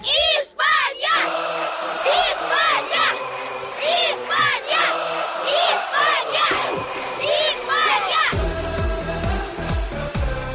[0.41, 0.86] ¡España!
[2.05, 3.05] ¡España!
[3.81, 4.83] ¡España!
[5.71, 6.45] ¡España!
[7.51, 8.23] ¡España!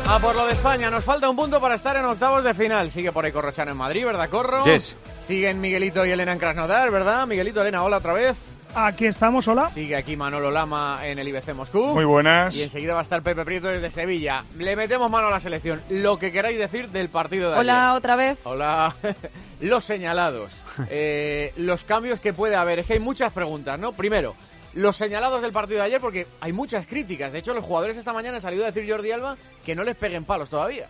[0.09, 2.91] A por lo de España, nos falta un punto para estar en octavos de final.
[2.91, 4.65] Sigue por ahí Corrochano en Madrid, ¿verdad, Corro?
[4.65, 4.97] Yes.
[5.27, 7.27] Siguen Miguelito y Elena en Krasnodar, ¿verdad?
[7.27, 8.52] Miguelito, Elena, hola otra vez.
[8.75, 9.69] Aquí estamos, hola.
[9.71, 11.89] Sigue aquí Manolo Lama en el IBC Moscú.
[11.89, 12.57] Muy buenas.
[12.57, 14.45] Y enseguida va a estar Pepe Prieto desde Sevilla.
[14.57, 15.79] Le metemos mano a la selección.
[15.91, 17.99] Lo que queráis decir del partido de Hola, ayer.
[17.99, 18.39] otra vez.
[18.45, 18.95] Hola.
[19.61, 20.53] los señalados.
[20.89, 22.79] Eh, los cambios que puede haber.
[22.79, 23.93] Es que hay muchas preguntas, ¿no?
[23.93, 24.35] Primero,
[24.73, 27.31] los señalados del partido de ayer, porque hay muchas críticas.
[27.31, 29.97] De hecho, los jugadores esta mañana han salido a decir Jordi Alba que no les
[29.97, 30.89] peguen palos todavía.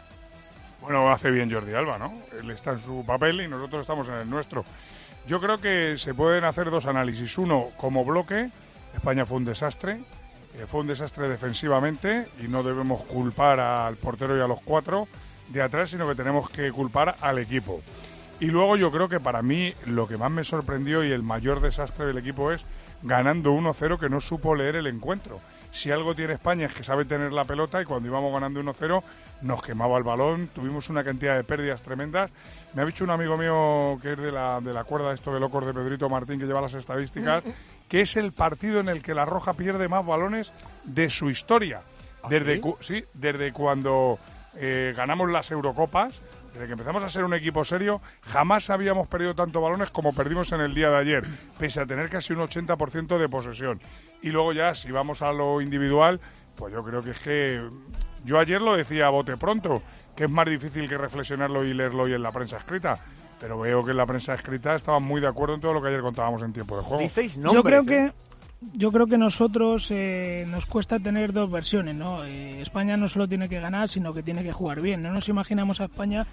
[0.80, 2.12] Bueno, hace bien Jordi Alba, ¿no?
[2.40, 4.64] Él está en su papel y nosotros estamos en el nuestro.
[5.26, 7.38] Yo creo que se pueden hacer dos análisis.
[7.38, 8.50] Uno, como bloque,
[8.94, 10.00] España fue un desastre.
[10.54, 15.08] eh, fue un desastre defensivamente y no debemos culpar al portero y a los cuatro
[15.48, 17.80] de atrás, sino que tenemos que culpar al equipo.
[18.40, 21.60] Y luego yo creo que para mí lo que más me sorprendió y el mayor
[21.60, 22.64] desastre del equipo es
[23.02, 25.38] ganando 1-0 que no supo leer el encuentro.
[25.72, 29.02] Si algo tiene España es que sabe tener la pelota y cuando íbamos ganando 1-0
[29.40, 32.30] nos quemaba el balón, tuvimos una cantidad de pérdidas tremendas.
[32.74, 35.40] Me ha dicho un amigo mío que es de la, de la cuerda esto de
[35.40, 37.42] locos de Pedrito Martín que lleva las estadísticas,
[37.88, 40.52] que es el partido en el que la Roja pierde más balones
[40.84, 41.80] de su historia.
[42.28, 42.60] Desde, sí?
[42.60, 44.18] cu- sí, desde cuando
[44.54, 46.20] eh, ganamos las Eurocopas,
[46.52, 50.52] desde que empezamos a ser un equipo serio, jamás habíamos perdido tanto balones como perdimos
[50.52, 51.24] en el día de ayer,
[51.58, 53.80] pese a tener casi un 80% de posesión.
[54.20, 56.20] Y luego ya, si vamos a lo individual,
[56.56, 57.62] pues yo creo que es que
[58.24, 59.82] yo ayer lo decía a bote pronto,
[60.14, 62.98] que es más difícil que reflexionarlo y leerlo hoy en la prensa escrita.
[63.40, 65.88] Pero veo que en la prensa escrita estaban muy de acuerdo en todo lo que
[65.88, 67.02] ayer contábamos en tiempo de juego.
[67.52, 68.12] yo creo que
[68.74, 72.24] yo creo que nosotros eh, nos cuesta tener dos versiones, ¿no?
[72.24, 75.02] Eh, España no solo tiene que ganar, sino que tiene que jugar bien.
[75.02, 76.26] No nos imaginamos a España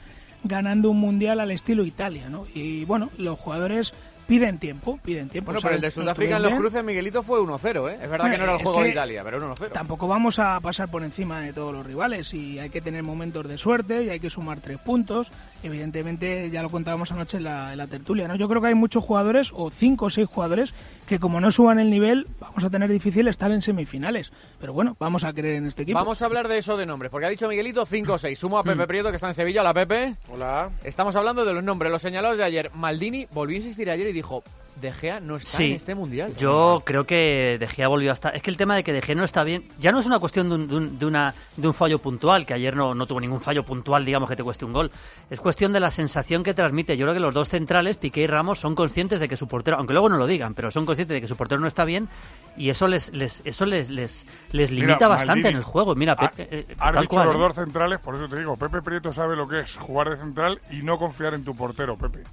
[0.44, 2.46] ganando un mundial al estilo Italia, ¿no?
[2.54, 3.94] Y bueno, los jugadores
[4.30, 5.52] piden tiempo, piden tiempo.
[5.52, 7.98] Bueno, pero el de Sudáfrica en los cruces, Miguelito, fue 1-0, ¿eh?
[8.02, 9.72] Es verdad que no era el juego de Italia, pero 1-0.
[9.72, 13.48] Tampoco vamos a pasar por encima de todos los rivales y hay que tener momentos
[13.48, 15.32] de suerte y hay que sumar tres puntos.
[15.64, 18.36] Evidentemente, ya lo contábamos anoche en la, en la tertulia, ¿no?
[18.36, 20.76] Yo creo que hay muchos jugadores, o cinco o seis jugadores,
[21.08, 24.32] que como no suban el nivel, vamos a tener difícil estar en semifinales.
[24.60, 25.98] Pero bueno, vamos a creer en este equipo.
[25.98, 28.38] Vamos a hablar de eso de nombres, porque ha dicho Miguelito 5 o 6.
[28.38, 29.62] Sumo a Pepe Prieto, que está en Sevilla.
[29.62, 30.16] Hola, Pepe.
[30.32, 30.70] Hola.
[30.84, 32.70] Estamos hablando de los nombres, los señalados de ayer.
[32.76, 34.44] Maldini volvió a insistir ayer y dijo,
[34.80, 36.34] De Gea no está Sí, en este Mundial.
[36.38, 38.34] yo creo que De Gea volvió a estar.
[38.34, 40.20] Es que el tema de que De Gea no está bien, ya no es una
[40.20, 43.06] cuestión de un, de un- de una, de un fallo puntual, que ayer no, no
[43.06, 44.90] tuvo ningún fallo puntual, digamos, que te cueste un gol.
[45.30, 46.96] Es cuestión de la sensación que transmite.
[46.96, 49.76] Yo creo que los dos centrales, Piqué y Ramos, son conscientes de que su portero,
[49.78, 52.08] aunque luego no lo digan, pero son conscientes de que su portero no está bien
[52.56, 55.94] y eso les, les, eso les, les, les Mira, limita bastante Maldini, en el juego.
[55.96, 57.40] Mira, ha- Pepe, eh, Has tal dicho cual, los ¿eh?
[57.40, 60.62] dos centrales, por eso te digo, Pepe Prieto sabe lo que es jugar de central
[60.72, 62.24] y no confiar en tu portero, Pepe.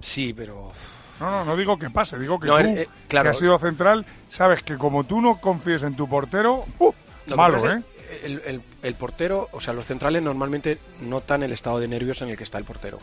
[0.00, 0.72] Sí, pero...
[1.20, 3.24] No, no, no digo que pase, digo que No, tú, eh, eh, claro.
[3.24, 6.92] que has sido central, sabes que como tú no confíes en tu portero, ¡uh!
[7.34, 7.82] Malo, ¿eh?
[8.22, 12.28] El, el- el portero, o sea, los centrales normalmente notan el estado de nervios en
[12.28, 12.98] el que está el portero.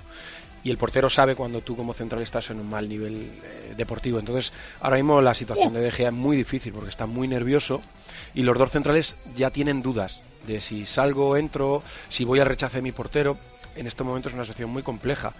[0.63, 4.17] Y el portero sabe cuando tú como central estás en un mal nivel eh, deportivo.
[4.19, 7.81] Entonces, ahora mismo la situación de De Gea es muy difícil porque está muy nervioso
[8.33, 12.77] y los dos centrales ya tienen dudas de si salgo, entro, si voy al rechace
[12.77, 13.37] de mi portero.
[13.75, 15.33] En este momento es una situación muy compleja,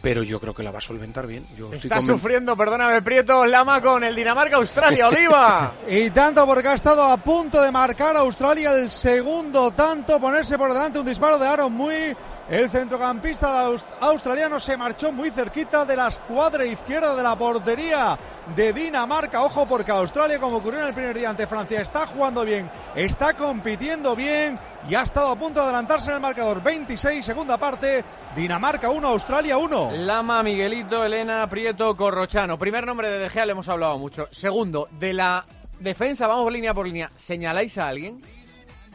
[0.00, 1.46] pero yo creo que la va a solventar bien.
[1.56, 5.72] Yo estoy Está conven- sufriendo, perdóname, Prieto, Lama con el Dinamarca-Australia, Oliva.
[5.88, 10.72] Y tanto porque ha estado a punto de marcar Australia el segundo tanto, ponerse por
[10.72, 12.16] delante un disparo de Aaron Muy.
[12.48, 18.18] El centrocampista aus- australiano se marchó muy cerquita de la escuadra izquierda de la portería
[18.56, 19.42] de Dinamarca.
[19.42, 23.34] Ojo porque Australia, como ocurrió en el primer día ante Francia, está jugando bien, está
[23.34, 24.58] compitiendo bien
[24.88, 26.62] y ha estado a punto de adelantarse en el marcador.
[26.62, 28.02] 26, segunda parte,
[28.34, 29.90] Dinamarca 1, Australia 1.
[29.92, 32.58] Lama, Miguelito, Elena, Prieto, Corrochano.
[32.58, 34.28] Primer nombre de De Gea, le hemos hablado mucho.
[34.30, 35.44] Segundo, de la
[35.78, 37.10] defensa, vamos línea por línea.
[37.16, 38.22] ¿Señaláis a alguien?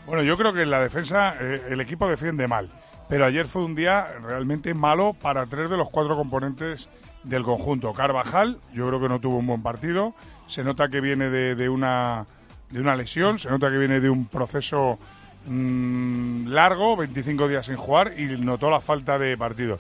[0.08, 2.70] Bueno, yo creo que en la defensa eh, el equipo defiende mal,
[3.08, 6.90] pero ayer fue un día realmente malo para tres de los cuatro componentes
[7.24, 7.94] del conjunto.
[7.94, 10.16] Carvajal, yo creo que no tuvo un buen partido,
[10.48, 12.26] se nota que viene de, de una,
[12.72, 14.98] de una lesión, se nota que viene de un proceso
[15.46, 19.78] mm, largo, 25 días sin jugar, y notó la falta de partido.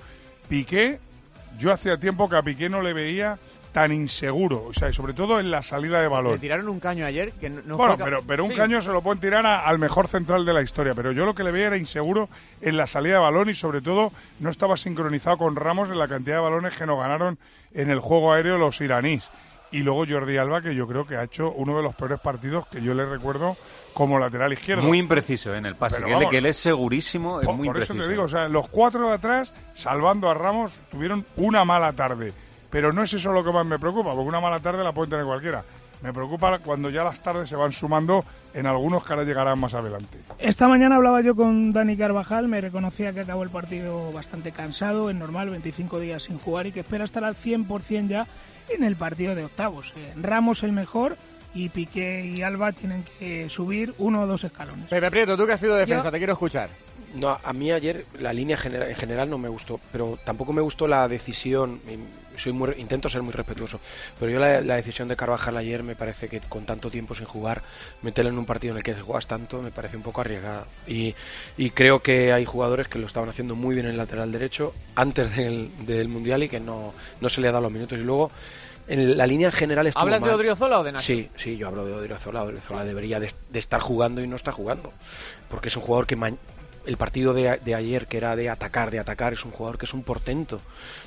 [0.50, 1.00] Piqué,
[1.58, 3.38] yo hacía tiempo que a Piqué no le veía
[3.72, 6.34] tan inseguro, o sea, y sobre todo en la salida de balón.
[6.34, 8.58] Le tiraron un caño ayer que no, no Bueno, fue pero, pero un Sí.
[8.58, 10.94] caño se lo pueden tirar a- al mejor central de la historia.
[10.94, 12.30] Pero yo lo que le veía era inseguro
[12.62, 16.08] en la salida de balón y sobre todo no estaba sincronizado con Ramos en la
[16.08, 17.40] cantidad de balones que nos ganaron
[17.74, 19.32] en el juego aéreo los iraníes.
[19.74, 22.68] Y luego Jordi Alba, que yo creo que ha hecho uno de los peores partidos
[22.68, 23.58] que yo le recuerdo
[23.96, 24.84] como lateral izquierdo.
[24.84, 25.58] Muy impreciso ¿eh?
[25.58, 28.08] en el pase, que él, que él es segurísimo, es por, muy por eso impreciso.
[28.08, 32.34] te digo, o sea, los cuatro de atrás, salvando a Ramos, tuvieron una mala tarde.
[32.70, 35.10] Pero no es eso lo que más me preocupa, porque una mala tarde la puede
[35.10, 35.64] tener cualquiera.
[36.04, 39.74] Me preocupa cuando ya las tardes se van sumando en algunos que ahora llegarán más
[39.74, 40.20] adelante.
[40.38, 45.10] Esta mañana hablaba yo con Dani Carvajal, me reconocía que acabó el partido bastante cansado,
[45.10, 48.28] es normal, 25 días sin jugar y que espera estar al 100% ya
[48.70, 49.94] en el partido de octavos.
[49.96, 51.18] Eh, Ramos el mejor
[51.54, 54.88] y Piqué y Alba tienen que subir uno o dos escalones.
[54.88, 56.70] Pepe Prieto, tú que has sido defensa, Yo- te quiero escuchar.
[57.16, 60.88] No, a mí ayer la línea en general no me gustó, pero tampoco me gustó
[60.88, 61.80] la decisión.
[62.38, 63.80] Soy muy, intento ser muy respetuoso,
[64.20, 67.26] pero yo la, la decisión de Carvajal ayer me parece que con tanto tiempo sin
[67.26, 67.62] jugar,
[68.02, 70.66] meterlo en un partido en el que juegas tanto, me parece un poco arriesgada.
[70.88, 71.14] Y,
[71.58, 74.74] y creo que hay jugadores que lo estaban haciendo muy bien en el lateral derecho
[74.96, 77.98] antes del, del mundial y que no, no se le ha dado los minutos.
[78.00, 78.32] Y luego
[78.88, 80.36] en la línea en general estuvo ¿Hablas de mal.
[80.36, 81.06] Odriozola o de Nacho?
[81.06, 82.44] Sí, sí, yo hablo de Odriozola.
[82.44, 84.92] Odriozola debería de, de estar jugando y no está jugando.
[85.50, 86.32] Porque es un jugador que ma-
[86.86, 89.86] el partido de, de ayer, que era de atacar, de atacar, es un jugador que
[89.86, 90.60] es un portento.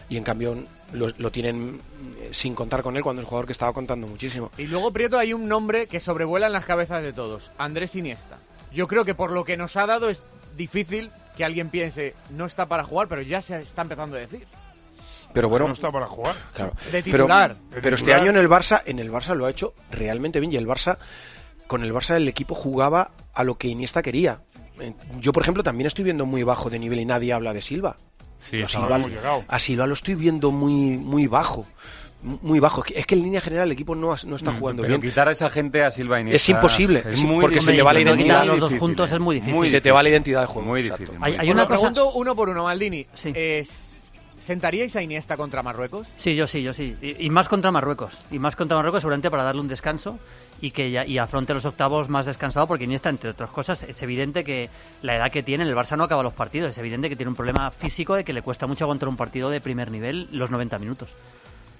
[0.08, 0.56] Y en cambio
[0.92, 1.80] lo, lo tienen
[2.20, 4.50] eh, sin contar con él cuando es un jugador que estaba contando muchísimo.
[4.56, 7.50] Y luego, Prieto, hay un nombre que sobrevuela en las cabezas de todos.
[7.58, 8.38] Andrés Iniesta.
[8.72, 10.22] Yo creo que por lo que nos ha dado es
[10.56, 14.46] difícil que alguien piense, no está para jugar, pero ya se está empezando a decir.
[15.32, 16.34] Pero bueno, No está para jugar.
[16.54, 16.72] Claro.
[16.92, 17.56] De Pero- titular.
[17.70, 18.20] Pero, De este titular.
[18.20, 20.96] año en el Barça, en el Barça lo ha hecho realmente bien y el Barça
[21.66, 24.38] con el Barça el equipo jugaba a lo que Iniesta quería.
[24.80, 27.60] Eh, Yo por ejemplo también estoy viendo muy bajo de nivel y nadie habla de
[27.60, 27.96] Silva.
[28.40, 29.44] Sí, Yo a eso Silva, hemos llegado.
[29.48, 31.66] a Silva lo estoy viendo muy muy bajo.
[32.22, 32.82] Muy bajo.
[32.94, 35.10] Es que- en línea general el equipo no, ha- no está jugando Pero bien.
[35.10, 37.76] quitar a esa gente a Silva y Iniesta Es imposible, Es muy porque se difícil.
[37.76, 38.44] le va la identidad.
[38.46, 39.54] los dos difícil, juntos es muy difícil.
[39.54, 40.66] Muy se te va la identidad de juego.
[40.68, 41.10] Muy difícil.
[41.20, 41.78] Hay, muy hay Os una cosa...
[41.78, 43.06] pregunto uno por uno, Maldini.
[43.14, 43.32] Sí.
[43.34, 43.95] Es-
[44.38, 46.06] ¿Sentaríais a Iniesta contra Marruecos?
[46.16, 46.96] Sí, yo sí, yo sí.
[47.02, 48.18] Y, y más contra Marruecos.
[48.30, 50.18] Y más contra Marruecos seguramente para darle un descanso
[50.60, 54.00] y que ya, y afronte los octavos más descansado porque Iniesta, entre otras cosas, es
[54.02, 54.68] evidente que
[55.02, 56.70] la edad que tiene, el Barça no acaba los partidos.
[56.70, 59.50] Es evidente que tiene un problema físico de que le cuesta mucho aguantar un partido
[59.50, 61.10] de primer nivel los 90 minutos.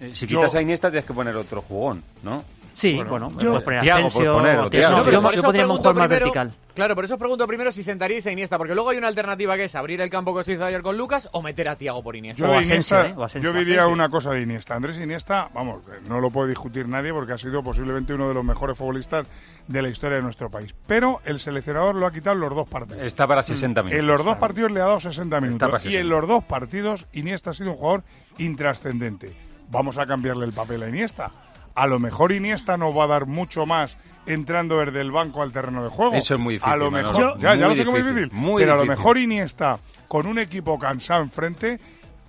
[0.00, 2.44] Eh, Si Yo- quitas a Iniesta tienes que poner otro jugón, ¿no?
[2.74, 4.70] Sí, bueno, yo- puedes poner a Tiago, Asensio, puedes poner, o o Tiago.
[4.70, 4.96] Tiago.
[4.96, 6.54] No, pero yo, pondría un jugador más primero- vertical.
[6.76, 9.56] Claro, por eso os pregunto primero si sentaríais a Iniesta, porque luego hay una alternativa
[9.56, 12.02] que es abrir el campo que se hizo ayer con Lucas o meter a Tiago
[12.02, 12.44] por Iniesta.
[12.46, 13.14] Yo, O Asensio, Iniesta- ¿eh?
[13.16, 13.50] O Asensio.
[13.52, 13.94] yo diría Asensio.
[13.94, 14.74] una cosa de Iniesta.
[14.74, 18.44] Andrés Iniesta, vamos, no lo puede discutir nadie porque ha sido posiblemente uno de los
[18.44, 19.26] mejores futbolistas
[19.66, 20.74] de la historia de nuestro país.
[20.86, 23.02] Pero el seleccionador lo ha quitado en los dos partidos.
[23.02, 23.98] Está para 60 minutos.
[23.98, 25.68] En los dos partidos le ha dado 60 para minutos.
[25.80, 26.00] Y 60.
[26.00, 28.04] en los dos partidos Iniesta ha sido un jugador
[28.36, 29.32] intrascendente.
[29.70, 31.30] Vamos a cambiarle el papel a Iniesta.
[31.74, 35.52] A lo mejor Iniesta no va a dar mucho más entrando desde el banco al
[35.52, 36.14] terreno de juego.
[36.14, 37.18] Eso es muy difícil, A lo Manolo.
[37.18, 40.26] mejor, ya, lo sé que es muy difícil, muy pero a lo mejor Iniesta, con
[40.26, 41.78] un equipo cansado enfrente,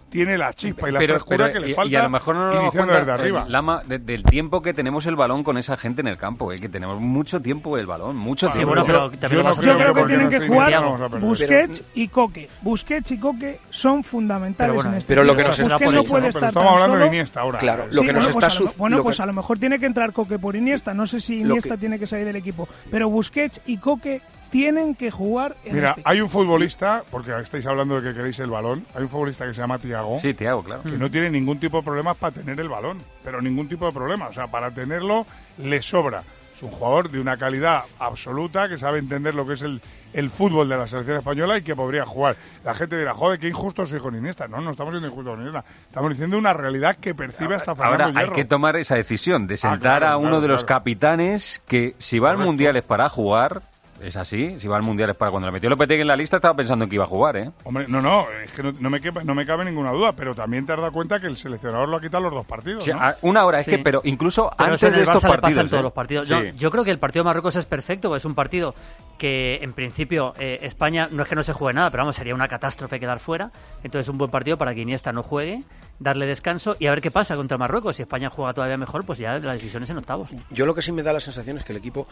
[0.09, 2.61] tiene la chispa y la frescura que le y- falta y a lo mejor no
[2.61, 3.45] nos cuenta desde arriba.
[3.47, 6.57] Lama, de- del tiempo que tenemos el balón con esa gente en el campo, eh,
[6.59, 8.69] que tenemos mucho tiempo el balón, mucho tiempo.
[8.69, 11.19] bueno, pero yo no creo Yo creo que tienen que jugar.
[11.19, 12.49] Busquets y Coque.
[12.61, 16.03] Busquets y Coque son fundamentales Pero bueno, en este pero lo que nos- por no
[16.03, 17.57] puede estar pero estamos hablando de Iniesta ahora.
[17.57, 19.59] Claro, lo que nos bueno, pues, está a lo, su- bueno, pues a lo mejor
[19.59, 20.93] tiene que entrar Coque por Iniesta.
[20.93, 22.67] No sé si Iniesta tiene que salir del equipo.
[22.89, 27.65] Pero Busquets y Coque tienen que jugar en Mira, este hay un futbolista, porque estáis
[27.65, 30.63] hablando de que queréis el balón, hay un futbolista que se llama Tiago, Sí, Tiago,
[30.63, 30.83] claro.
[30.83, 33.91] que no tiene ningún tipo de problemas para tener el balón, pero ningún tipo de
[33.91, 34.27] problema.
[34.27, 35.25] O sea, para tenerlo
[35.57, 36.23] le sobra.
[36.55, 39.79] Es un jugador de una calidad absoluta que sabe entender lo que es el,
[40.11, 42.35] el fútbol de la selección española y que podría jugar.
[42.63, 44.47] La gente dirá, joder, qué injusto soy con Iniesta.
[44.47, 45.63] No, no estamos siendo injustos con Iniesta.
[45.85, 49.55] Estamos diciendo una realidad que percibe hasta Fernando Ahora hay que tomar esa decisión de
[49.57, 53.07] sentar claro, a uno claro, de los capitanes que si va al mundial es para
[53.07, 53.61] jugar,
[54.01, 56.35] es así, si va al mundial es para cuando le metió Lopetegui en la lista
[56.37, 57.51] estaba pensando en que iba a jugar, ¿eh?
[57.63, 60.35] Hombre, no, no, es que no, no me, quepa- no me cabe ninguna duda, pero
[60.35, 62.91] también te has dado cuenta que el seleccionador lo ha quitado los dos partidos, Sí,
[62.91, 62.99] ¿no?
[62.99, 65.63] a- una hora, es que, pero incluso Pero antes de estos partidos.
[65.63, 65.83] en todos ¿eh?
[65.83, 66.27] los partidos.
[66.27, 66.33] Sí.
[66.33, 68.75] Yo, yo creo que el partido de Marruecos es perfecto, es un partido
[69.17, 72.35] que en principio eh, España no es que no se juegue nada, pero vamos, sería
[72.35, 73.51] una catástrofe quedar fuera.
[73.83, 75.63] Entonces un buen partido para que Iniesta no juegue,
[75.99, 77.95] darle descanso y a ver qué pasa contra Marruecos.
[77.95, 80.29] Si España juega todavía mejor, pues ya la decisión es en octavos.
[80.51, 82.07] Yo lo que sí me da la sensación es que el equipo,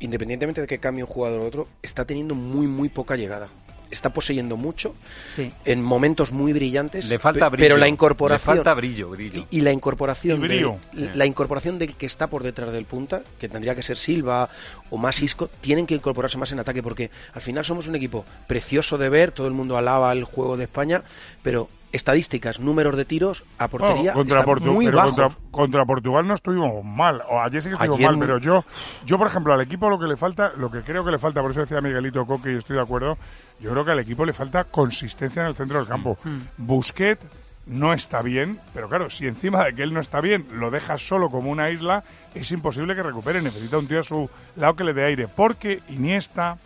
[0.00, 3.48] independientemente de que cambie un jugador u otro, está teniendo muy, muy poca llegada.
[3.88, 4.96] Está poseyendo mucho
[5.36, 5.52] Sí.
[5.64, 7.06] en momentos muy brillantes.
[7.08, 7.66] Le falta brillo.
[7.68, 8.56] Pero la incorporación.
[8.56, 9.46] Le falta brillo, brillo.
[9.48, 10.38] Y, y la incorporación.
[10.38, 10.76] Y brillo.
[10.92, 14.48] del- la incorporación del que está por detrás del punta, que tendría que ser Silva
[14.90, 18.24] o más Isco, tienen que incorporarse más en ataque porque al final somos un equipo
[18.48, 21.02] precioso de ver, todo el mundo alaba el juego de España,
[21.44, 25.14] pero estadísticas, números de tiros a portería Bueno, contra, Portu- muy pero bajos.
[25.16, 27.22] contra, contra Portugal no estuvimos mal.
[27.28, 28.64] O ayer sí que estuvimos Ayer mal, pero yo,
[29.04, 31.42] yo, por ejemplo, al equipo lo que le falta, lo que creo que le falta,
[31.42, 33.18] por eso decía Miguelito Coque y estoy de acuerdo,
[33.60, 36.18] yo creo que al equipo le falta consistencia en el centro del campo.
[36.56, 37.18] Busquet
[37.66, 41.04] no está bien, pero claro, si encima de que él no está bien lo dejas
[41.06, 42.04] solo como una isla,
[42.34, 43.42] es imposible que recupere.
[43.42, 45.26] Necesita un tío a su lado que le dé aire.
[45.26, 46.58] Porque Iniesta,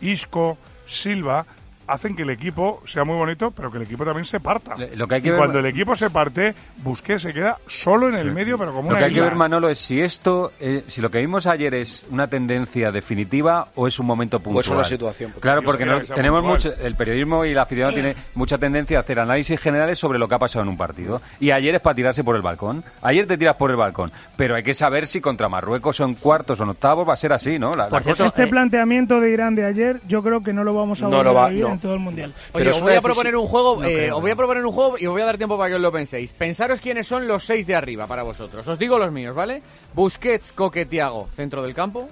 [0.00, 1.44] Isco, Silva
[1.86, 4.74] hacen que el equipo sea muy bonito, pero que el equipo también se parta.
[4.96, 8.08] Lo que hay que y ver- cuando el equipo se parte, Busquets se queda solo
[8.08, 10.52] en el medio, pero como Lo una que hay que ver, Manolo, es si esto,
[10.60, 14.64] eh, si lo que vimos ayer es una tendencia definitiva o es un momento puntual.
[14.64, 16.72] es una situación, porque Claro, porque no- tenemos puntual.
[16.74, 20.28] mucho, el periodismo y la afición tiene mucha tendencia a hacer análisis generales sobre lo
[20.28, 21.20] que ha pasado en un partido.
[21.40, 22.84] Y ayer es para tirarse por el balcón.
[23.02, 24.12] Ayer te tiras por el balcón.
[24.36, 27.16] Pero hay que saber si contra Marruecos o en cuartos o en octavos va a
[27.16, 27.74] ser así, ¿no?
[27.74, 31.00] La- cosa- Este eh, planteamiento de Irán de ayer, yo creo que no lo vamos
[31.00, 32.32] a No volver lo va- a vivir no, en todo el mundial.
[32.52, 34.72] Oye, os voy a proponer un juego, No eh, creo, os voy a proponer un
[34.72, 36.32] juego y os voy a dar tiempo para que os lo penséis.
[36.32, 38.66] Pensaros quiénes son los seis de arriba para vosotros.
[38.66, 39.62] Os digo los míos, ¿vale?
[39.94, 42.08] Busquets, Coque, Thiago, centro del campo.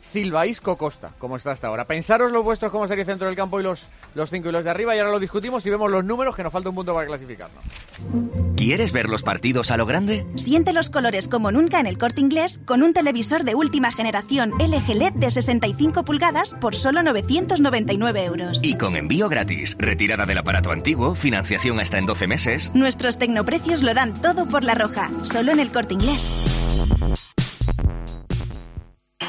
[0.00, 1.86] Silva, Isco, Costa, como está hasta ahora.
[1.86, 4.70] Pensaros los vuestros cómo sería centro del campo y los, los cinco y los de
[4.70, 7.06] arriba y ahora lo discutimos y vemos los números que nos falta un punto para
[7.06, 7.62] clasificarnos.
[8.56, 10.26] ¿Quieres ver los partidos a lo grande?
[10.36, 14.52] Siente los colores como nunca en el corte inglés con un televisor de última generación
[14.58, 18.60] LG LED de 65 pulgadas por solo 999 euros.
[18.62, 22.70] Y con envío gratis, retirada del aparato antiguo, financiación hasta en 12 meses.
[22.74, 26.28] Nuestros tecnoprecios lo dan todo por la roja, solo en el corte inglés.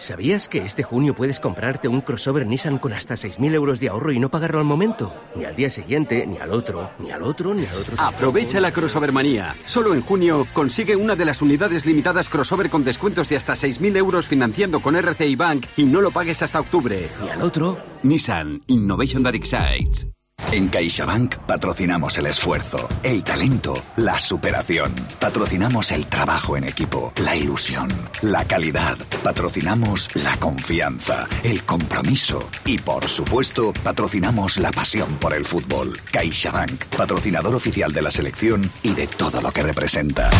[0.00, 4.12] ¿Sabías que este junio puedes comprarte un crossover Nissan con hasta 6.000 euros de ahorro
[4.12, 5.14] y no pagarlo al momento?
[5.34, 7.96] Ni al día siguiente, ni al otro, ni al otro, ni al otro.
[7.98, 9.54] Aprovecha la crossover manía.
[9.66, 13.94] Solo en junio consigue una de las unidades limitadas crossover con descuentos de hasta 6.000
[13.98, 17.10] euros financiando con RCI Bank y no lo pagues hasta octubre.
[17.22, 17.76] Ni al otro.
[18.02, 20.06] Nissan Innovation That Excites.
[20.52, 24.94] En CaixaBank patrocinamos el esfuerzo, el talento, la superación.
[25.18, 27.88] Patrocinamos el trabajo en equipo, la ilusión,
[28.22, 28.98] la calidad.
[29.22, 35.98] Patrocinamos la confianza, el compromiso y, por supuesto, patrocinamos la pasión por el fútbol.
[36.10, 40.30] CaixaBank, patrocinador oficial de la selección y de todo lo que representa.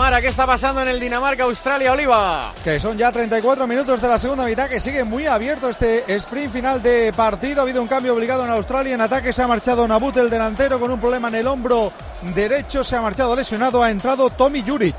[0.00, 2.54] Tamara, ¿qué está pasando en el Dinamarca-Australia, Oliva?
[2.64, 6.50] Que son ya 34 minutos de la segunda mitad, que sigue muy abierto este sprint
[6.54, 7.60] final de partido.
[7.60, 8.94] Ha habido un cambio obligado en Australia.
[8.94, 11.92] En ataque se ha marchado Nabut, el delantero, con un problema en el hombro
[12.34, 12.82] derecho.
[12.82, 13.82] Se ha marchado lesionado.
[13.82, 14.96] Ha entrado Tommy Juric.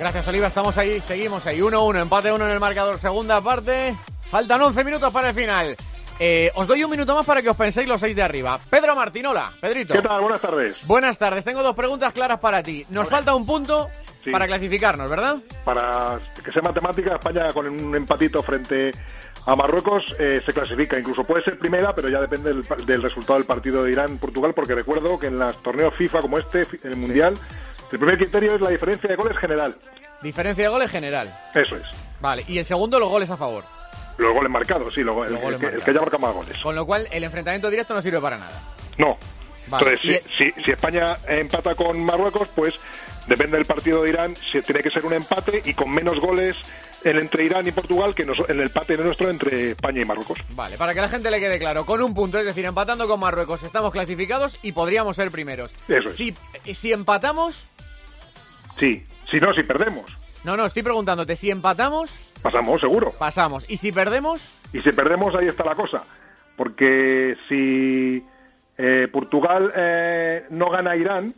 [0.00, 0.46] Gracias, Oliva.
[0.46, 1.58] Estamos ahí, seguimos ahí.
[1.58, 2.98] 1-1, empate 1 en el marcador.
[2.98, 3.94] Segunda parte.
[4.30, 5.76] Faltan 11 minutos para el final.
[6.20, 8.58] Eh, os doy un minuto más para que os penséis los seis de arriba.
[8.70, 9.94] Pedro Martinola, Pedrito.
[9.94, 10.20] ¿Qué tal?
[10.20, 10.76] Buenas tardes.
[10.84, 11.44] Buenas tardes.
[11.44, 12.84] Tengo dos preguntas claras para ti.
[12.90, 13.88] Nos falta un punto
[14.24, 14.32] Sí.
[14.32, 15.36] para clasificarnos, ¿verdad?
[15.64, 18.90] Para que sea matemática, España con un empatito frente
[19.46, 20.98] a Marruecos eh, se clasifica.
[20.98, 24.74] Incluso puede ser primera, pero ya depende del, del resultado del partido de Irán-Portugal, porque
[24.74, 27.34] recuerdo que en los torneos FIFA como este, el Mundial,
[27.92, 29.76] el primer criterio es la diferencia de goles general.
[30.20, 31.32] Diferencia de goles general.
[31.54, 31.84] Eso es.
[32.20, 32.44] Vale.
[32.48, 33.62] Y el segundo, los goles a favor.
[34.18, 35.84] Los goles marcados, sí, los el, goles que, el marcados.
[35.84, 36.58] que haya marcado más goles.
[36.62, 38.60] Con lo cual, el enfrentamiento directo no sirve para nada.
[38.98, 39.16] No.
[39.68, 39.92] Vale.
[39.94, 42.74] Entonces, si, si- si España empata con Marruecos, pues
[43.26, 46.56] depende del partido de Irán, si tiene que ser un empate y con menos goles
[47.04, 50.38] el entre Irán y Portugal que nos- el empate nuestro entre España y Marruecos.
[50.50, 53.20] Vale, para que la gente le quede claro, con un punto, es decir, empatando con
[53.20, 55.70] Marruecos, estamos clasificados y podríamos ser primeros.
[55.86, 56.16] Eso es.
[56.16, 56.34] Si,
[56.74, 57.60] si empatamos,
[58.80, 60.04] Sí, si no, si perdemos,
[60.44, 62.10] no, no, estoy preguntándote, si empatamos,
[62.42, 63.12] pasamos seguro.
[63.18, 63.64] pasamos.
[63.68, 64.40] Y si perdemos,
[64.72, 66.02] Y si perdemos, ahí está la cosa.
[66.56, 68.22] Porque si
[68.76, 71.34] eh, Portugal eh, no gana a Irán,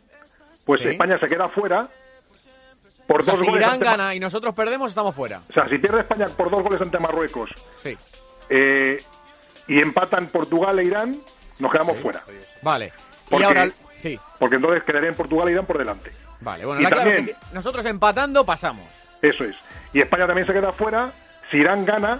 [0.65, 0.89] pues Sí.
[0.89, 1.87] España se queda fuera
[3.07, 5.41] por o sea, dos si goles Irán ante- gana y nosotros perdemos, estamos fuera.
[5.49, 7.49] O sea, si pierde España por dos goles ante Marruecos
[7.81, 7.97] Sí.
[8.49, 9.01] eh,
[9.67, 11.15] y empatan Portugal e Irán,
[11.59, 12.21] nos quedamos fuera.
[12.61, 12.91] Vale.
[13.29, 16.11] Porque- Y ahora, sí, Porque entonces quedarían Portugal e Irán por delante.
[16.41, 16.65] vale.
[16.65, 18.85] Bueno, Y la clave es también- que si- nosotros empatando pasamos.
[19.21, 19.55] Eso es.
[19.93, 21.11] Y España también se queda fuera
[21.49, 22.19] si Irán gana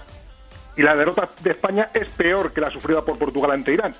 [0.76, 3.94] y la derrota de España es peor que la sufrida por Portugal ante Irán.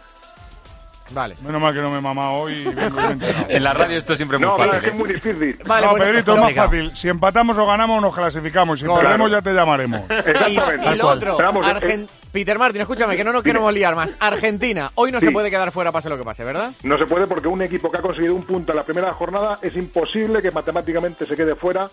[1.10, 1.36] Vale.
[1.42, 2.54] Menos mal que no me he mamado hoy.
[2.54, 2.64] y.
[3.54, 4.74] En la radio esto siempre es muy No, fácil.
[4.76, 4.96] es que es ¿eh?
[4.96, 5.58] muy difícil.
[5.66, 6.96] Vale, no, pues- Pedrito, es no, más fácil.
[6.96, 8.80] Si empatamos o ganamos, nos clasificamos.
[8.80, 10.02] Si perdemos, ya te llamaremos.
[10.10, 10.94] Y, Exactamente.
[10.94, 14.16] y lo otro, vamos, Argen- eh, Peter Martin, escúchame, que no nos queremos liar más.
[14.20, 16.72] Argentina, hoy no se puede quedar fuera pase lo que pase, ¿verdad?
[16.82, 19.58] No se puede porque un equipo que ha conseguido un punto en la primera jornada
[19.60, 21.90] es imposible que matemáticamente se quede fuera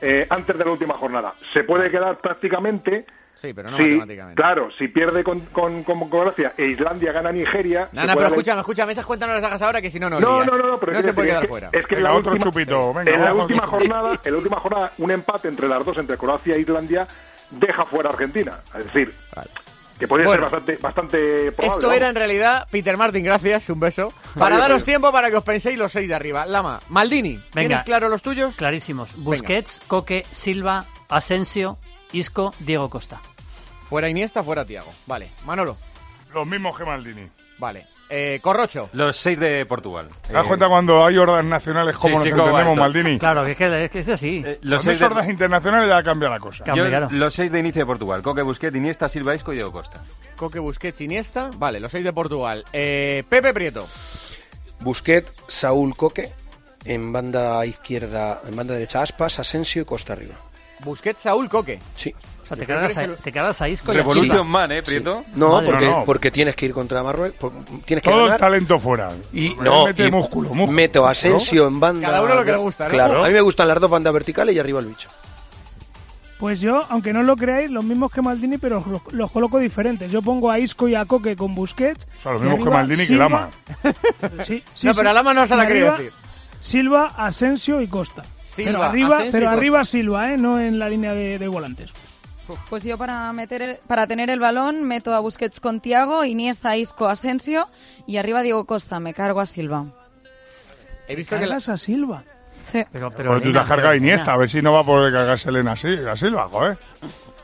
[0.00, 1.34] eh, antes de la última jornada.
[1.52, 3.06] Se puede quedar prácticamente.
[3.34, 4.40] Sí, pero no si- matemáticamente.
[4.40, 7.88] Claro, si pierde con, con, con Croacia e Islandia gana a Nigeria.
[7.92, 10.08] No, no, pero haber- escúchame, escúchame, esas cuentas no las hagas ahora que si no,
[10.08, 11.68] no No, no, no, no, pero no se puede quedar es que- fuera.
[11.72, 14.56] Es que en la otro última, chupito, venga, en la última jornada, en la última
[14.58, 17.06] jornada, un empate entre las dos, entre Croacia e Islandia,
[17.50, 18.52] deja fuera a Argentina.
[18.78, 19.14] Es decir,
[19.98, 20.44] que podría Bueno.
[20.44, 21.66] ser bastante, bastante probable.
[21.80, 24.12] Esto era en realidad, Peter Martin, gracias, un beso.
[24.38, 26.44] Para daros tiempo para que os penséis los seis de arriba.
[26.46, 27.84] Lama, Maldini, ¿tienes Venga.
[27.84, 28.56] claro los tuyos?
[28.56, 29.16] Clarísimos.
[29.16, 31.78] Busquets, Coque, Silva, Asensio,
[32.12, 33.18] Isco, Diego Costa.
[33.88, 34.92] Fuera Iniesta, fuera Tiago.
[35.06, 35.76] Vale, Manolo.
[36.34, 37.28] Los mismos que Maldini.
[37.58, 37.86] Vale.
[38.08, 38.88] Eh, Corrocho.
[38.92, 40.08] Los seis de Portugal.
[40.26, 42.78] ¿Te das Eh, cuenta cuando hay hordas nacionales como Sí, sí, nos cómo entendemos.
[42.78, 43.18] Maldini?
[43.18, 44.40] Claro, que es que, es que es así.
[44.42, 46.62] los Cuando seis es de, hordas internacionales ya cambia la cosa.
[46.64, 47.08] Cambia, yo- claro.
[47.10, 48.22] los seis de inicio de Portugal.
[48.22, 50.02] Coque, Busquets, Iniesta, Silva, Isco y Diego Costa.
[50.36, 51.50] Coque, Busquets, Iniesta.
[51.58, 52.64] Vale, los seis de Portugal.
[52.72, 53.88] Eh, Pepe Prieto.
[54.80, 56.30] Busquets, Saúl Coque,
[56.84, 60.34] en banda izquierda, en banda derecha Aspas, Asensio y Costa arriba.
[60.84, 61.80] Busquets, Saúl, Coque.
[61.94, 62.14] Sí.
[62.46, 64.46] O sea, te cargas, que a, el- te cargas a Isco y a Revolution.
[64.46, 65.24] Man, ¿eh, Prieto?
[65.34, 67.52] No, Madre porque, tienes que ir contra Marruecos, por-
[67.84, 69.10] tienes que Todo el talento fuera.
[69.32, 70.72] Y no, mete y músculo, músculo.
[70.72, 72.06] meto a Asensio en banda.
[72.06, 72.90] Cada uno lo que le gusta, ¿no?
[72.90, 75.08] Claro, a mí me gustan las dos bandas verticales y arriba el bicho.
[76.38, 80.12] Pues yo, aunque no lo creáis, los mismos que Maldini, pero los, los coloco diferentes.
[80.12, 82.06] Yo pongo a Isco y a Coque con Busquets.
[82.18, 83.48] O sea, lo y mismo que Maldini que Silva- Lama.
[84.44, 84.96] Sí, sí, No, sí.
[84.98, 86.12] pero a Lama no se la Y quería decir.
[86.60, 88.22] Silva, Asensio y Costa.
[88.54, 90.36] Silva, pero arriba, Asensio y pero arriba Silva, ¿eh?
[90.36, 91.90] No en la línea de, de volantes.
[92.70, 96.76] Pues yo para meter el- para tener el balón meto a Busquets con Tiago, Iniesta,
[96.76, 97.68] Isco, Asensio
[98.06, 99.84] y arriba Diego Costa, me cargo a Silva.
[101.08, 102.22] He visto que la- Cargas a Silva.
[102.62, 102.84] Sí.
[102.92, 105.12] Pero, Pero tú te has cargado a Iniesta, a ver si no va a poder
[105.12, 106.76] cargarse Elena así, a Silva, joder.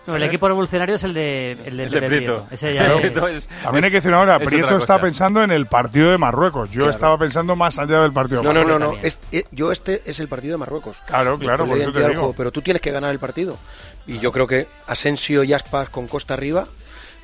[0.04, 2.46] No, el equipo revolucionario es el de, el de, El de Prieto.
[2.50, 3.04] Ese ya El
[3.36, 6.70] es- También hay que decir ahora, es Prieto está pensando en el partido de Marruecos.
[6.70, 6.90] Yo Claro.
[6.90, 8.80] estaba pensando más allá del partido de No, no, Marruecos.
[8.80, 8.92] no, no.
[8.94, 9.06] también.
[9.06, 10.96] Este- eh, yo este es el partido de Marruecos.
[11.06, 12.14] Claro, claro, por eso te digo.
[12.14, 13.58] juego, Pero tú tienes que ganar el partido.
[14.06, 16.66] Y yo creo que Asensio y Aspas con Costa arriba.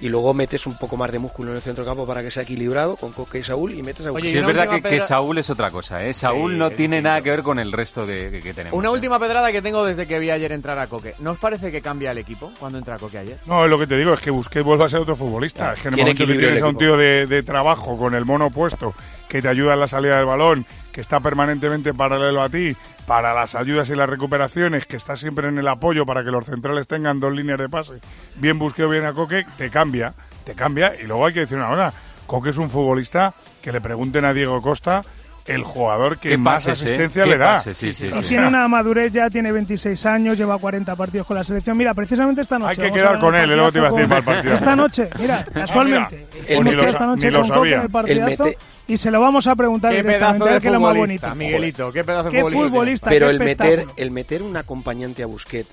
[0.00, 2.44] Y luego metes un poco más de músculo en el centro campo para que sea
[2.44, 5.38] equilibrado con Coque y Saúl y metes a Oye, Sí, es una verdad que, Saúl
[5.38, 6.14] es otra cosa, ¿eh?
[6.14, 7.08] Saúl Sí, no tiene distinto.
[7.08, 8.78] nada que ver con el resto que, que- que tenemos.
[8.78, 8.92] Una ¿eh?
[8.92, 11.14] última pedrada que tengo desde que vi ayer entrar a Coque.
[11.18, 13.38] ¿No os parece que cambia el equipo cuando entra Coque ayer?
[13.46, 15.74] No, es lo que te digo, es que Busquets vuelve a ser otro futbolista.
[15.74, 18.14] Claro, es que en el momento que tienes a un tío de, de trabajo con
[18.14, 18.94] el mono puesto,
[19.28, 22.76] que te ayuda en la salida del balón, que está permanentemente paralelo a ti,
[23.08, 26.44] para las ayudas y las recuperaciones, que está siempre en el apoyo para que los
[26.46, 27.94] centrales tengan dos líneas de pase,
[28.36, 30.12] bien Busquets o bien a Coque, te cambia,
[30.44, 30.92] te cambia.
[31.02, 31.92] Y luego hay que decir una cosa,
[32.26, 33.32] Coque es un futbolista
[33.62, 35.02] que le pregunten a Diego Costa
[35.46, 36.84] el jugador que ¿Qué más pases, eh?
[36.88, 37.46] asistencia ¿Qué le da.
[37.56, 37.78] pases?
[37.78, 38.28] Sí, sí, Y sí.
[38.28, 41.78] tiene una madurez ya, tiene 26 años, lleva 40 partidos con la selección.
[41.78, 42.82] Mira, precisamente esta noche.
[42.82, 44.52] Hay que quedar con él, y luego te iba a decir el partido.
[44.52, 46.26] Esta noche, mira, casualmente.
[46.34, 47.82] mira, hemos pues ni lo esta noche ni lo con Coque en sabía.
[47.82, 48.58] el partidazo mete-
[48.88, 51.44] y se lo vamos a preguntar Qué pedazo a de que lo más futbolista, bonito.
[51.44, 51.92] Miguelito.
[51.92, 52.68] Qué pedazo de Qué futbolista.
[52.68, 55.68] futbolista, Pero qué el meter, el meter un acompañante a Busquets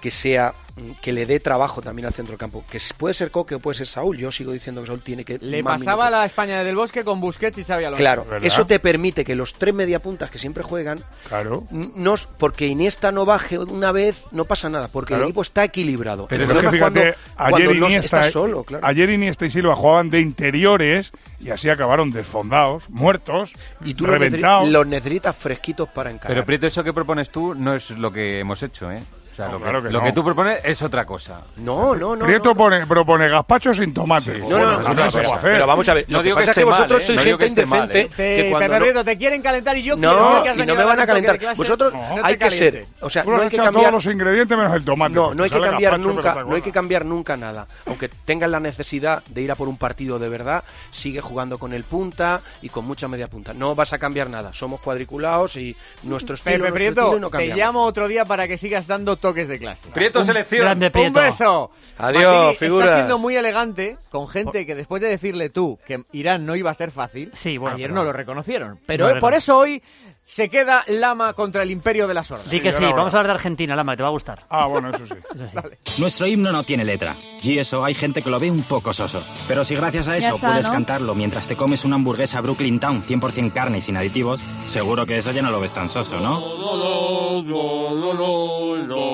[0.00, 0.54] que sea
[1.02, 3.78] que le dé trabajo también al centro del campo, que puede ser Coque o puede
[3.78, 6.10] ser Saúl, yo sigo diciendo que Saúl tiene que Le pasaba minutos.
[6.20, 8.00] la España del Bosque con Busquets y Xavi Alonso.
[8.00, 8.46] Claro, ¿Verdad?
[8.46, 11.64] eso te permite que los tres mediapuntas que siempre juegan, Claro.
[11.72, 15.24] no, porque Iniesta no baje una vez, no pasa nada, porque Claro.
[15.24, 16.28] el equipo está equilibrado.
[16.28, 18.86] Pero es que fíjate, cuando, ayer cuando no Iniesta, estás solo, claro.
[18.86, 21.10] ayer Iniesta y Silva jugaban de interiores
[21.40, 22.57] y así acabaron desfondados,
[22.88, 23.52] muertos,
[23.84, 24.68] y tú reventados.
[24.68, 26.34] los necesitas fresquitos para encarar.
[26.34, 29.02] Pero Prieto, eso que propones tú no es lo que hemos hecho, ¿eh?
[29.38, 30.04] Sea, No, lo, claro que, que lo no.
[30.06, 31.42] que tú propones es otra cosa.
[31.58, 32.24] no, no, no.
[32.24, 32.56] Prieto no, no.
[32.56, 34.24] pone- propone gazpacho sin tomate.
[34.34, 35.36] Sí, Pues No, no, no, no se puede cosa.
[35.36, 35.52] hacer.
[35.52, 37.06] Pero vamos a ver, No lo digo que que pasa es que vosotros ¿eh?
[37.06, 38.00] sois No gente que esté mal, indecente.
[38.00, 38.36] ¿eh?
[38.42, 40.58] que Sí, Pepe no- Prieto, te quieren calentar y yo quiero No, que has y
[40.58, 41.38] venido no a me van a calentar.
[41.56, 44.74] Vosotros No hay que ser, o sea, no hay que cambiar todos los ingredientes menos
[44.74, 45.14] el tomate.
[45.14, 47.66] No, no hay que cambiar nunca, no hay que cambiar nunca nada.
[47.86, 51.72] Aunque tengan la necesidad de ir a por un partido de verdad, sigue jugando con
[51.72, 53.54] el punta y con mucha media punta.
[53.54, 54.52] No vas a cambiar nada.
[54.52, 58.86] Somos cuadriculados y nuestro estilo, Pepe Prieto, no te llamo otro día para que sigas
[58.88, 59.88] dando toques de clase.
[59.90, 60.62] Prieto, selección.
[60.62, 61.20] Grande Un Prieto.
[61.20, 61.70] beso.
[61.98, 62.84] Adiós, figura.
[62.84, 66.70] Estás siendo muy elegante con gente que después de decirle tú que Irán no iba
[66.70, 68.78] a ser fácil, Sí, bueno, ayer pero- no lo reconocieron.
[68.86, 69.82] Pero No, eh, por eso hoy
[70.28, 72.50] se queda Lama contra el imperio de las hordas.
[72.50, 74.44] Di que sí, vamos a hablar de Argentina, Lama, que te va a gustar.
[74.50, 75.14] Ah, bueno, eso sí.
[75.34, 76.00] Eso sí.
[76.00, 79.22] Nuestro himno no tiene letra, y eso hay gente que lo ve un poco soso.
[79.48, 80.72] Pero si gracias a eso está, puedes ¿no?
[80.72, 85.14] cantarlo mientras te comes una hamburguesa Brooklyn Town 100% carne y sin aditivos, seguro que
[85.14, 86.42] eso ya no lo ves tan soso, ¿no?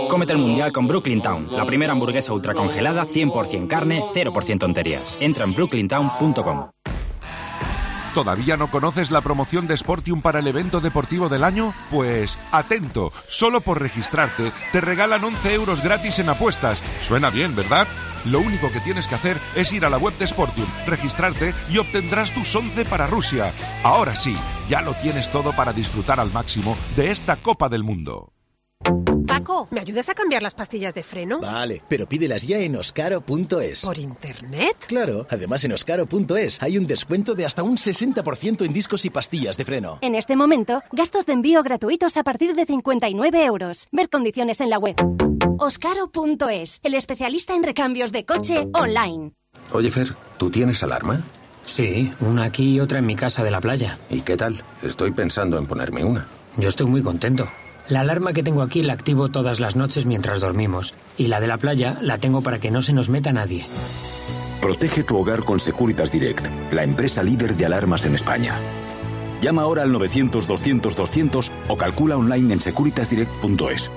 [0.08, 5.16] Cómete el mundial con Brooklyn Town, la primera hamburguesa ultracongelada 100% carne, 0% tonterías.
[5.20, 6.73] Entra en brooklyntown.com.
[8.14, 11.74] ¿Todavía no conoces la promoción de Sportium para el evento deportivo del año?
[11.90, 16.80] Pues atento, solo por registrarte te regalan 11 euros gratis en apuestas.
[17.02, 17.88] Suena bien, ¿verdad?
[18.24, 21.78] Lo único que tienes que hacer es ir a la web de Sportium, registrarte y
[21.78, 23.52] obtendrás tus 11 para Rusia.
[23.82, 24.36] Ahora sí,
[24.68, 28.32] ya lo tienes todo para disfrutar al máximo de esta Copa del Mundo.
[29.34, 31.40] Paco, ¿me ayudas a cambiar las pastillas de freno?
[31.40, 33.84] Vale, pero pídelas ya en oscaro.es.
[33.84, 34.76] ¿Por internet?
[34.86, 39.56] Claro, además en oscaro.es hay un descuento de hasta un 60% en discos y pastillas
[39.56, 39.98] de freno.
[40.02, 43.88] En este momento, gastos de envío gratuitos a partir de 59 euros.
[43.90, 44.94] Ver condiciones en la web.
[45.58, 49.32] Oscaro.es, el especialista en recambios de coche online.
[49.72, 51.24] Oye, Fer, ¿tú tienes alarma?
[51.66, 53.98] Sí, una aquí y otra en mi casa de la playa.
[54.10, 54.62] ¿Y qué tal?
[54.80, 56.24] Estoy pensando en ponerme una.
[56.56, 57.48] Yo estoy muy contento.
[57.88, 60.94] La alarma que tengo aquí la activo todas las noches mientras dormimos.
[61.18, 63.66] Y la de la playa la tengo para que no se nos meta nadie.
[64.60, 68.54] Protege tu hogar con Securitas Direct, la empresa líder de alarmas en España.
[69.42, 73.90] Llama ahora al 900-200-200 o calcula online en securitasdirect.es.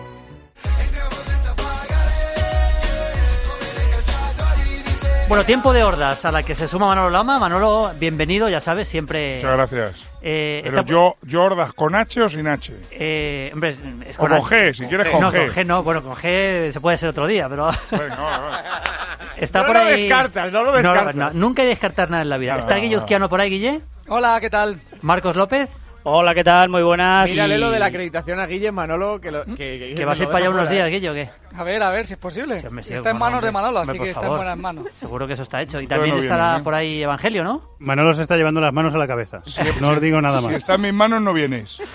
[5.29, 7.39] Bueno, tiempo de hordas a la que se suma Manolo Lama.
[7.39, 10.07] Manolo, bienvenido, ya sabes, siempre Muchas gracias.
[10.22, 12.74] Eh, Pero está- yo, Jordas, ¿con H o sin H?
[12.91, 14.43] eh, hombre, es- es O con H.
[14.43, 15.45] G, si quieres con no, G.
[15.45, 17.70] con G no, bueno, con G se puede ser otro día, pero...
[19.38, 20.01] Está No por lo ahí...
[20.03, 21.15] descartas, no lo descartas.
[21.15, 22.55] no, nunca hay descartar nada en la vida.
[22.57, 23.01] ¿Está Guille no.
[23.01, 23.82] Uzquiano por ahí, Guille?
[24.07, 24.80] Hola, ¿qué tal?
[25.01, 25.70] ¿Marcos López?
[26.10, 26.70] Hola, ¿qué tal?
[26.70, 27.30] Muy buenas.
[27.30, 30.18] Mírale Y- lo de la acreditación a Guille Manolo, que, lo, que, que, ¿Que vas
[30.18, 30.89] a ir para allá unos días.
[30.89, 31.30] Guille, o qué?
[31.53, 32.62] A ver, a ver si es posible.
[32.62, 33.51] sí, está en bueno, manos de.
[33.51, 34.38] Manolo, así que está en favor.
[34.38, 34.86] buenas manos.
[34.97, 35.82] Seguro que eso está hecho.
[35.82, 36.64] Y también no estará viene, ¿eh?
[36.64, 37.62] por ahí Evangelio, ¿no?
[37.80, 39.41] Manolo se está llevando las manos a la cabeza.
[39.82, 40.55] No os digo nada Si más.
[40.55, 41.78] está en mis manos, no vienes.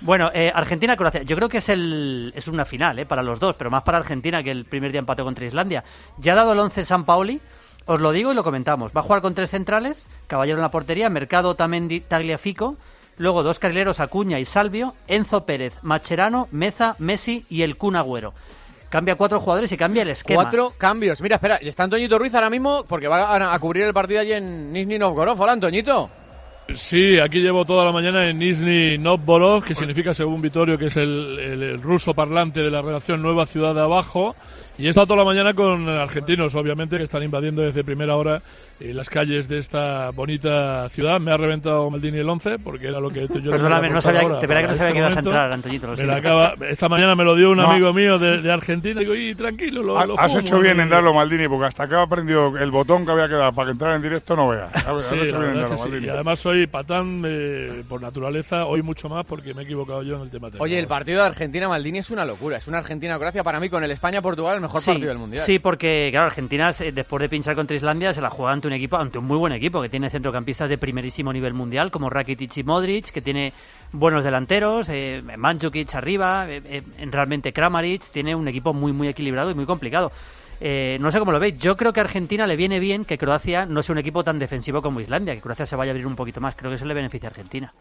[0.00, 1.22] Bueno, eh, Argentina-Croacia.
[1.22, 3.98] Yo creo que es el es una final eh, para los dos, pero más para
[3.98, 5.82] Argentina que el primer día empate contra Islandia.
[6.18, 7.40] Ya ha dado el 11 San Paoli,
[7.88, 8.92] os lo digo y lo comentamos.
[8.96, 12.76] Va a jugar con tres centrales, Caballero en la portería, Mercado, Tamendi, Tagliafico.
[13.16, 18.32] Luego dos carrileros, Acuña y Salvio, Enzo Pérez, Macherano, Meza, Messi y el Kun Agüero.
[18.90, 20.42] Cambia cuatro jugadores y cambia el esquema.
[20.42, 21.20] Cuatro cambios.
[21.20, 24.32] Mira, espera, está Antoñito Ruiz ahora mismo porque va a, a cubrir el partido allí
[24.32, 25.38] en Nizhny Novgorod.
[25.38, 26.08] Hola, Antoñito.
[26.74, 30.96] Sí, aquí llevo toda la mañana en Nizhny Novgorod, que significa, según Vitorio, que es
[30.96, 34.36] el, el- el ruso parlante de la redacción Nueva Ciudad de Abajo.
[34.78, 38.40] Y he estado toda la mañana con argentinos, obviamente, que están invadiendo desde primera hora
[38.80, 41.20] eh, las calles de esta bonita ciudad.
[41.20, 44.20] Me ha reventado Maldini el 11, porque era lo que te- yo Perdóname, no sabía-
[44.20, 46.12] ahora de verdad que no sabía este que ibas a entrar, Antoñito, lo Me siento.
[46.12, 47.70] la acaba- esta mañana me lo dio un No.
[47.70, 49.00] amigo mío de, de Argentina.
[49.00, 50.40] Digo, y tranquilo, lo, Ha- lo Has fumo".
[50.40, 53.52] hecho bien en darlo, Maldini, porque hasta que ha aprendido el botón que había quedado
[53.52, 54.70] para que entrara en directo, no veas.
[54.74, 55.74] Has, has Sí, en sí.
[55.78, 56.06] Maldini.
[56.06, 60.16] Y además soy patán eh, por naturaleza, hoy mucho más porque me he equivocado yo
[60.16, 60.62] en el tema técnico.
[60.64, 62.58] Oye, el partido de Argentina-Maldini es una locura.
[62.58, 65.42] Es una Argentina-Croacia para mí con el España-Portugal el mejor Sí, partido del Mundial.
[65.44, 68.96] Sí, porque claro, Argentina después de pinchar contra Islandia se la juega ante un equipo,
[68.96, 72.62] ante un muy buen equipo que tiene centrocampistas de primerísimo nivel mundial como Rakitic y
[72.62, 73.52] Modric, que tiene
[73.92, 75.22] buenos delanteros, eh,
[75.94, 80.12] arriba, eh, eh, realmente Kramaric, tiene un equipo muy muy equilibrado y muy complicado.
[80.60, 81.56] Eh, no sé cómo lo veis.
[81.58, 84.38] Yo creo que a Argentina le viene bien que Croacia no sea un equipo tan
[84.38, 86.54] defensivo como Islandia, que Croacia se vaya a abrir un poquito más.
[86.56, 87.72] Creo que eso le beneficia a Argentina.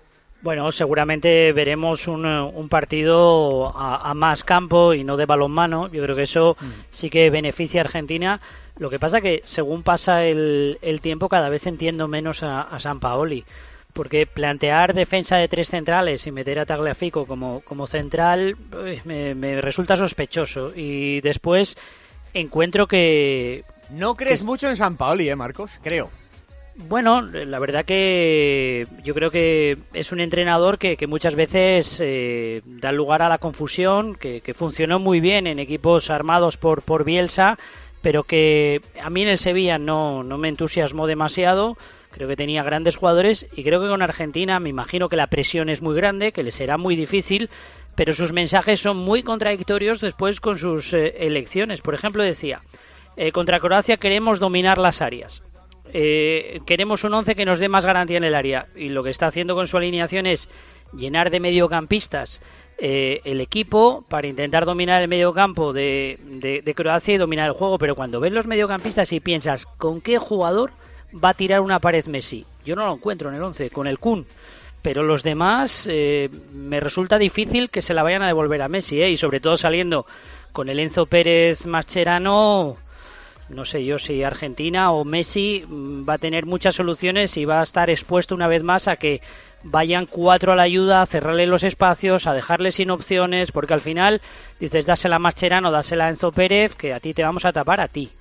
[0.41, 5.87] Bueno, seguramente veremos un, eh, un partido a, a más campo y no de balonmano.
[5.91, 6.55] Yo creo que eso
[6.91, 8.39] sí que beneficia a Argentina.
[8.77, 12.79] Lo que pasa que según pasa el, el tiempo cada vez entiendo menos a, a
[12.79, 13.45] San Paoli.
[13.93, 19.33] Porque plantear defensa de tres centrales y meter a Tagliafico como, como central uy, me,
[19.33, 20.71] me resulta sospechoso.
[20.75, 21.75] Y después
[22.35, 23.63] encuentro que...
[23.89, 25.71] No crees mucho en San Paoli, ¿eh, Marcos?
[25.81, 26.11] Creo.
[26.77, 32.61] Bueno, la verdad que yo creo que es un entrenador que, que muchas veces eh,
[32.65, 37.57] da lugar a la confusión, que, funcionó muy bien en equipos armados por, por Bielsa,
[38.03, 41.77] pero que a mí en el Sevilla no, no me entusiasmó demasiado.
[42.11, 45.69] Creo que tenía grandes jugadores y creo que con Argentina me imagino que la presión
[45.69, 47.49] es muy grande, que le será muy difícil,
[47.95, 51.81] pero sus mensajes son muy contradictorios después con sus eh, elecciones.
[51.81, 52.61] Por ejemplo, decía,
[53.17, 55.41] eh, contra Croacia queremos dominar las áreas.
[55.93, 59.09] Eh, queremos un 11 que nos dé más garantía en el área y lo que
[59.09, 60.49] está haciendo con su alineación es
[60.93, 62.41] llenar de mediocampistas
[62.79, 66.19] eh, el equipo para intentar dominar el mediocampo de,
[66.63, 70.19] de, Croacia y dominar el juego, pero cuando ves los mediocampistas y piensas ¿con qué
[70.19, 70.71] jugador
[71.13, 72.45] va a tirar una pared Messi?
[72.65, 74.27] Yo no lo encuentro en el 11, con el Kun.
[74.83, 79.01] Pero los demás eh, me resulta difícil que se la vayan a devolver a Messi,
[79.01, 79.09] ¿eh?
[79.09, 80.05] y sobre todo saliendo
[80.51, 82.77] con el Enzo Pérez Mascherano,
[83.49, 87.61] no sé yo si Argentina o Messi mm, va a tener muchas soluciones y va
[87.61, 89.21] a estar expuesto una vez más a que
[89.63, 93.81] vayan cuatro a la ayuda, a cerrarle los espacios, a dejarle sin opciones, porque al
[93.81, 94.21] final
[94.59, 97.79] dices dásela a Mascherano, dásela a Enzo Pérez, que a ti te vamos a tapar
[97.81, 98.11] a ti.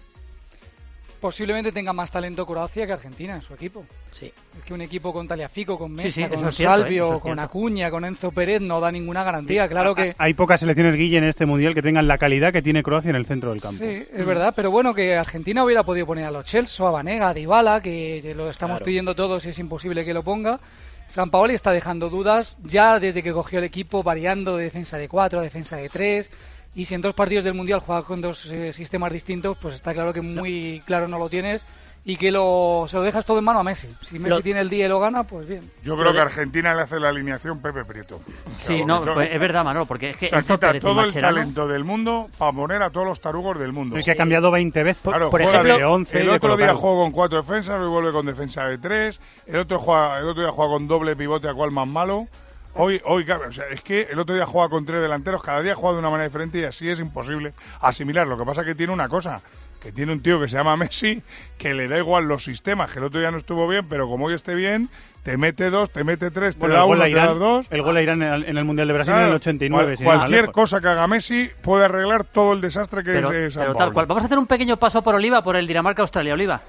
[1.20, 3.84] Posiblemente tenga más talento Croacia que Argentina en su equipo.
[4.12, 4.32] Sí.
[4.56, 6.78] Es que un equipo con Taliafico, con Sí, Mesa, sí, eso con cierto, ¿eh?
[6.78, 7.38] Salvio, con.
[7.38, 9.68] Acuña, con Enzo Pérez no da ninguna garantía.
[9.68, 12.82] Claro que Hay pocas selecciones, Guille, en este mundial que tengan la calidad que tiene
[12.82, 13.78] Croacia en el centro del campo.
[13.78, 17.30] Sí, es verdad, pero bueno, que Argentina hubiera podido poner a los Chelsea, a Vanega,
[17.30, 18.84] a Dybala, que lo estamos Claro.
[18.86, 20.60] pidiendo todos y es imposible que lo ponga.
[21.08, 25.08] San Paoli está dejando dudas ya desde que cogió el equipo, variando de defensa de
[25.08, 26.30] 4 a defensa de 3.
[26.76, 29.92] Y si en dos partidos del Mundial juega con dos eh, sistemas distintos, pues está
[29.94, 31.64] claro que muy claro no lo tienes
[32.04, 33.88] y que lo, se lo dejas todo en mano a Messi.
[34.00, 35.68] Si Messi Lo- tiene el día y lo gana, pues bien.
[35.82, 38.20] Yo creo que Argentina le hace la alineación Pepe Prieto.
[38.58, 41.12] Sí, no, pues es verdad, Manolo, porque es que o sea, quita Pérez todo el
[41.12, 43.96] talento del mundo para poner a todos los tarugos del mundo.
[43.96, 45.02] Es que ha cambiado 20 veces.
[45.02, 47.88] Claro, por ejemplo, de 11 y el de otro día juego con cuatro defensas, hoy
[47.88, 49.20] vuelve con defensa de tres.
[49.46, 52.28] El otro, juega, el otro día juega con doble pivote, a cual más malo.
[52.76, 55.74] Hoy, hoy, o sea, es que el otro día juega con tres delanteros, cada día
[55.74, 58.26] juega de una manera diferente y así es imposible asimilar.
[58.26, 59.40] Lo que pasa es que tiene una cosa,
[59.80, 61.22] que tiene un tío que se llama Messi,
[61.58, 64.26] que le da igual los sistemas, que el otro día no estuvo bien, pero como
[64.26, 64.88] hoy esté bien,
[65.22, 67.66] te mete dos, te mete tres, te Bueno, da uno, te da dos.
[67.70, 69.84] el gol a Irán en el, en el Mundial de Brasil Claro, en el 89.
[69.86, 73.12] cual- sin ir más cualquier cosa que haga Messi puede arreglar todo el desastre que
[73.12, 74.06] pero, es eh, San pero tal cual.
[74.06, 76.34] Vamos a hacer un pequeño paso por Oliva, por el Dinamarca-Australia.
[76.34, 76.60] Oliva.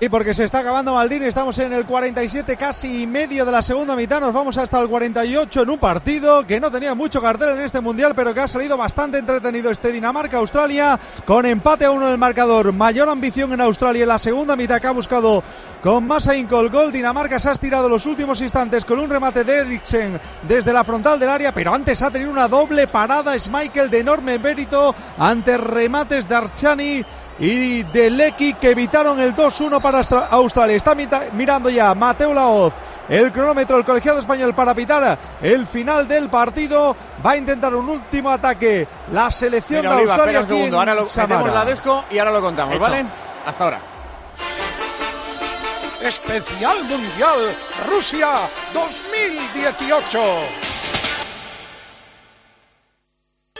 [0.00, 3.62] Y porque se está acabando Maldini, estamos en el 47 casi y medio de la
[3.62, 7.50] segunda mitad, nos vamos hasta el 48 en un partido que no tenía mucho cartel
[7.50, 12.08] en este mundial, pero que ha salido bastante entretenido este Dinamarca-Australia, con empate a uno
[12.08, 15.44] del marcador, mayor ambición en Australia en la segunda mitad que ha buscado
[15.80, 19.44] con más ahínco el gol, Dinamarca se ha estirado los últimos instantes con un remate
[19.44, 20.18] de Eriksen
[20.48, 24.40] desde la frontal del área, pero antes ha tenido una doble parada Schmeichel de enorme
[24.40, 27.04] mérito ante remates de Archani
[27.38, 30.76] y de Lecky que evitaron el 2-1 para Austra- Australia.
[30.76, 30.94] Está
[31.32, 32.72] mirando ya Mateo Laoz.
[33.08, 36.96] El cronómetro, el colegiado español para pitar el final del partido.
[37.24, 38.88] Va a intentar un último ataque.
[39.12, 40.78] La selección Mira, de Oliva, Australia espera un segundo.
[40.78, 42.82] Ahora lo metemos la desco y ahora lo contamos, Hecho.
[42.82, 43.04] ¿vale?
[43.46, 43.78] Hasta ahora.
[46.00, 47.56] Especial Mundial
[47.88, 48.28] Rusia
[48.72, 50.20] 2018.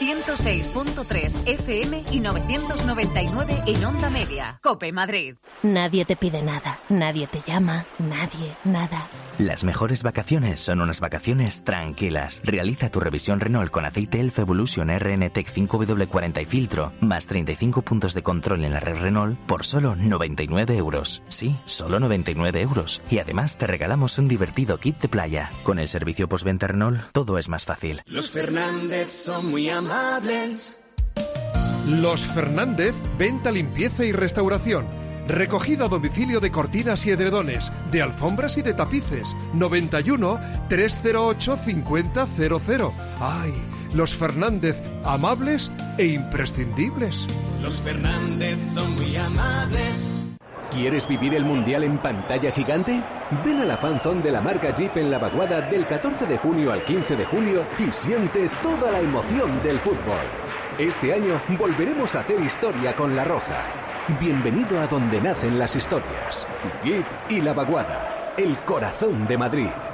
[0.01, 4.59] 106.3 FM y 999 en onda media.
[4.61, 5.37] Cope Madrid.
[5.63, 9.07] Nadie te pide nada, nadie te llama, nadie, nada.
[9.39, 12.43] Las mejores vacaciones son unas vacaciones tranquilas.
[12.45, 17.83] Realiza tu revisión Renault con aceite Elf Evolution RN Tech 5W40 y filtro, más 35
[17.83, 21.23] puntos de control en la red Renault por solo 99 euros.
[21.29, 23.01] Sí, solo 99 euros.
[23.11, 25.51] Y además te regalamos un divertido kit de playa.
[25.63, 28.03] Con el servicio postventa Renault, todo es más fácil.
[28.07, 29.84] Los Fernández son muy amables.
[31.87, 34.87] Los Fernández, venta, limpieza y restauración.
[35.29, 39.35] Recogida a domicilio de cortinas y edredones, de alfombras y de tapices.
[39.55, 42.11] 91 308 5000.
[43.21, 43.53] ¡Ay!
[43.95, 47.27] Los Fernández, amables e imprescindibles.
[47.63, 50.19] Los Fernández son muy amables.
[50.75, 53.01] ¿Quieres vivir el Mundial en pantalla gigante?
[53.45, 56.73] Ven a la fanzone de la marca Jeep en La Vaguada del 14 de junio
[56.73, 60.19] al 15 de julio y siente toda la emoción del fútbol.
[60.77, 63.63] Este año volveremos a hacer historia con La Roja.
[64.19, 66.45] Bienvenido a donde nacen las historias.
[66.83, 69.94] Jeep y La Vaguada, el corazón de Madrid.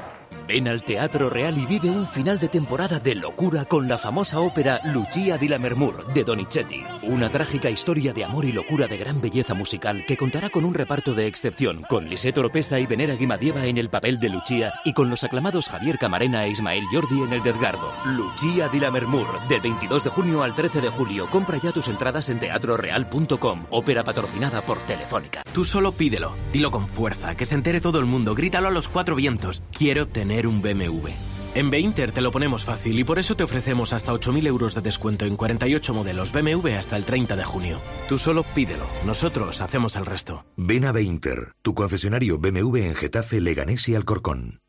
[0.50, 4.40] Ven al Teatro Real y vive un final de temporada de locura con la famosa
[4.40, 6.82] ópera Lucia di Lammermoor de Donizetti.
[7.04, 10.74] Una trágica historia de amor y locura de gran belleza musical que contará con un
[10.74, 14.92] reparto de excepción, con Lisette Oropesa y Venera Guimadieva en el papel de Lucia y
[14.92, 17.92] con los aclamados Javier Camarena e Ismael Jordi en el de Edgardo.
[18.06, 21.30] Lucia di Lammermoor, del 22 de junio al 13 de julio.
[21.30, 25.44] Compra ya tus entradas en teatroreal.com, ópera patrocinada por Telefónica.
[25.54, 28.88] Tú solo pídelo, dilo con fuerza, que se entere todo el mundo, grítalo a los
[28.88, 29.62] cuatro vientos.
[29.70, 31.08] Quiero tener un BMW.
[31.54, 34.82] En Beinter te lo ponemos fácil y por eso te ofrecemos hasta 8.000 euros de
[34.82, 37.80] descuento en 48 modelos BMW hasta el 30 de junio.
[38.08, 40.44] Tú solo pídelo, nosotros hacemos el resto.
[40.56, 44.60] Ven a Beinter, tu concesionario BMW en Getafe, Leganés y Alcorcón.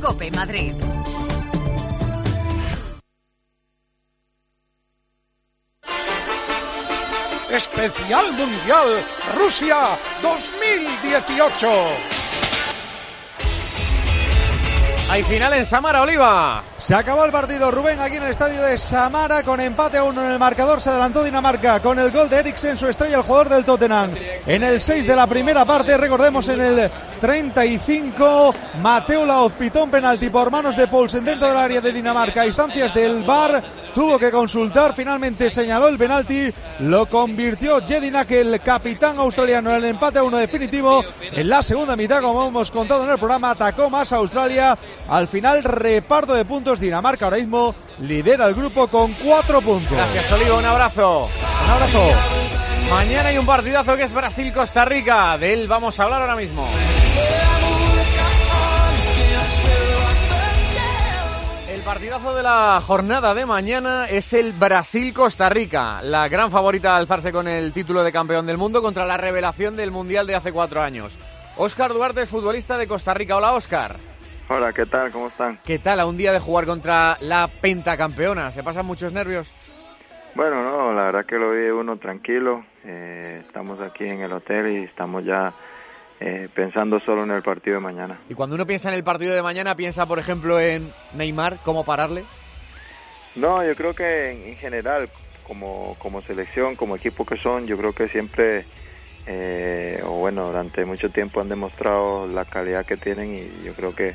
[0.00, 0.72] Cope Madrid.
[7.50, 9.04] Especial Mundial
[9.36, 12.21] Rusia 2018.
[15.12, 16.64] Hay final en Samara, Oliva.
[16.78, 20.24] Se acabó el partido, Rubén, aquí en el estadio de Samara, con empate a uno
[20.24, 20.80] en el marcador.
[20.80, 24.10] Se adelantó Dinamarca con el gol de Eriksen, su estrella, el jugador del Tottenham.
[24.46, 26.90] En el 6 de la primera parte, recordemos en el
[27.20, 32.40] 35, Mateo Laoz pitó un penalti por manos de Paulsen dentro del área de Dinamarca.
[32.40, 33.62] A instancias del VAR,
[33.94, 39.84] tuvo que consultar, finalmente señaló el penalti, lo convirtió Jedinak, el capitán australiano, en el
[39.84, 41.04] empate a uno definitivo.
[41.20, 44.76] En la segunda mitad, como hemos contado en el programa, atacó más a Australia.
[45.08, 46.80] Al final, reparto de puntos.
[46.80, 49.92] Dinamarca ahora mismo lidera el grupo con cuatro puntos.
[49.92, 50.56] Gracias, Oliva.
[50.56, 51.28] Un abrazo.
[51.64, 52.02] Un abrazo.
[52.90, 55.38] Mañana hay un partidazo que es Brasil-Costa Rica.
[55.38, 56.68] De él vamos a hablar ahora mismo.
[61.82, 66.98] El partidazo de la jornada de mañana es el Brasil-Costa Rica, la gran favorita a
[66.98, 70.52] alzarse con el título de campeón del mundo contra la revelación del Mundial de hace
[70.52, 71.18] cuatro años.
[71.56, 73.36] Óscar Duarte es futbolista de Costa Rica.
[73.36, 73.96] Hola, Óscar.
[74.48, 75.10] Hola, ¿qué tal?
[75.10, 75.58] ¿Cómo están?
[75.64, 78.52] ¿Qué tal a un día de jugar contra la pentacampeona?
[78.52, 79.52] ¿Se pasan muchos nervios?
[80.36, 82.64] Bueno, no, la verdad que lo vi uno tranquilo.
[82.84, 85.52] Eh, estamos aquí en el hotel y estamos ya
[86.24, 88.16] eh, pensando solo en el partido de mañana.
[88.28, 91.84] Y cuando uno piensa en el partido de mañana, piensa, por ejemplo, en Neymar, cómo
[91.84, 92.22] pararle.
[93.34, 95.08] No, yo creo que en, en general,
[95.44, 98.66] como, como selección, como equipo que son, yo creo que siempre,
[99.26, 103.92] eh, o bueno, durante mucho tiempo han demostrado la calidad que tienen y yo creo
[103.92, 104.14] que,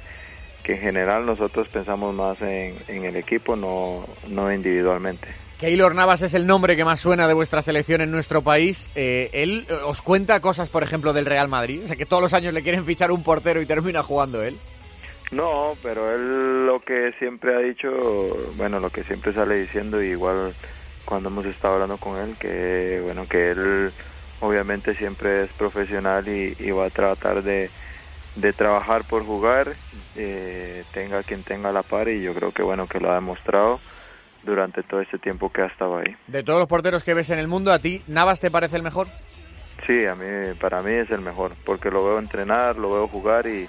[0.64, 5.28] que en general nosotros pensamos más en, en el equipo, no, no individualmente.
[5.60, 8.92] Keylor Navas es el nombre que más suena de vuestra selección en nuestro país.
[8.94, 11.82] Eh, él eh, os cuenta cosas, por ejemplo, del Real Madrid.
[11.84, 14.56] O sea, que todos los años le quieren fichar un portero y termina jugando él.
[15.32, 17.90] No, pero él lo que siempre ha dicho,
[18.56, 20.54] bueno, lo que siempre sale diciendo, igual
[21.06, 23.92] cuando hemos estado hablando con él, que bueno, que él
[24.42, 27.72] obviamente siempre es profesional y, y va a tratar de,
[28.36, 29.74] de trabajar por jugar,
[30.16, 33.80] eh, tenga quien tenga la par y yo creo que bueno que lo ha demostrado
[34.48, 36.16] durante todo este tiempo que ha estado ahí.
[36.28, 38.84] De todos los porteros que ves en el mundo, ¿a ti Navas te parece el
[38.84, 39.08] mejor?
[39.86, 43.48] Sí, a mí, para mí es el mejor, porque lo veo entrenar, lo veo jugar
[43.48, 43.68] y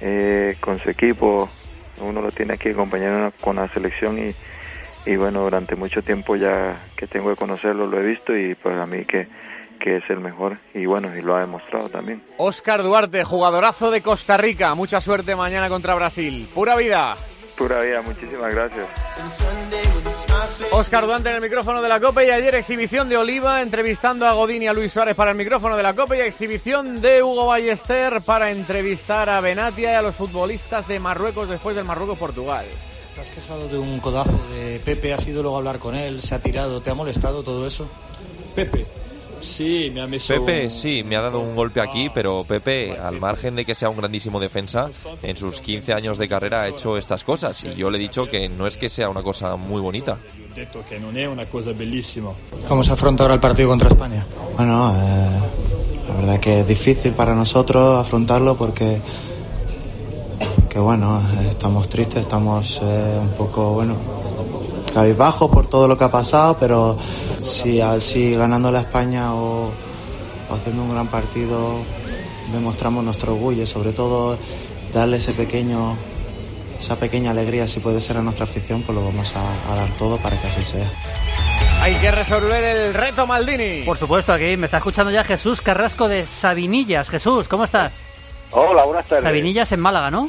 [0.00, 1.48] eh, con su equipo,
[2.00, 4.34] uno lo tiene que acompañar con la selección y,
[5.06, 8.86] y bueno, durante mucho tiempo ya que tengo que conocerlo lo he visto y para
[8.86, 9.28] mí que,
[9.78, 12.22] que es el mejor y bueno, y lo ha demostrado también.
[12.36, 16.48] Oscar Duarte, jugadorazo de Costa Rica, mucha suerte mañana contra Brasil.
[16.54, 17.16] Pura vida.
[17.56, 18.86] Pura vida, muchísimas gracias.
[20.72, 24.32] Oscar Duarte en el micrófono de la Copa y ayer exhibición de Oliva entrevistando a
[24.32, 27.46] Godín y a Luis Suárez para el micrófono de la Copa y exhibición de Hugo
[27.46, 32.66] Ballester para entrevistar a Benatia y a los futbolistas de Marruecos después del Marruecos-Portugal.
[33.14, 35.12] ¿Te has quejado de un codazo de Pepe?
[35.12, 36.22] ¿Has ido luego a hablar con él?
[36.22, 36.80] ¿Se ha tirado?
[36.80, 37.90] ¿Te ha molestado todo eso?
[38.54, 38.86] Pepe.
[39.40, 43.56] Sí, me ha Pepe sí, me ha dado un golpe aquí, pero Pepe, al margen
[43.56, 44.90] de que sea un grandísimo defensa,
[45.22, 48.26] en sus 15 años de carrera ha hecho estas cosas y yo le he dicho
[48.26, 50.18] que no es que sea una cosa muy bonita.
[52.68, 54.24] ¿Cómo se afronta ahora el partido contra España?
[54.56, 55.40] Bueno, eh,
[56.08, 59.00] la verdad que es difícil para nosotros afrontarlo porque
[60.70, 61.20] que bueno,
[61.50, 63.96] estamos tristes, estamos eh, un poco, bueno,
[64.90, 66.98] cabizbajos por todo lo que ha pasado, pero
[67.40, 69.70] si así ganando la España o,
[70.48, 71.78] o haciendo un gran partido
[72.52, 74.38] demostramos nuestro orgullo, sobre todo
[74.92, 75.96] darle ese pequeño,
[76.78, 79.90] esa pequeña alegría, si puede ser a nuestra afición, pues lo vamos a, a dar
[79.96, 80.90] todo para que así sea.
[81.80, 83.84] Hay que resolver el reto Maldini.
[83.84, 87.08] Por supuesto, aquí me está escuchando ya Jesús Carrasco de Sabinillas.
[87.08, 87.98] Jesús, ¿cómo estás?
[88.50, 89.22] Hola, buenas tardes.
[89.22, 90.28] Sabinillas en Málaga, ¿no?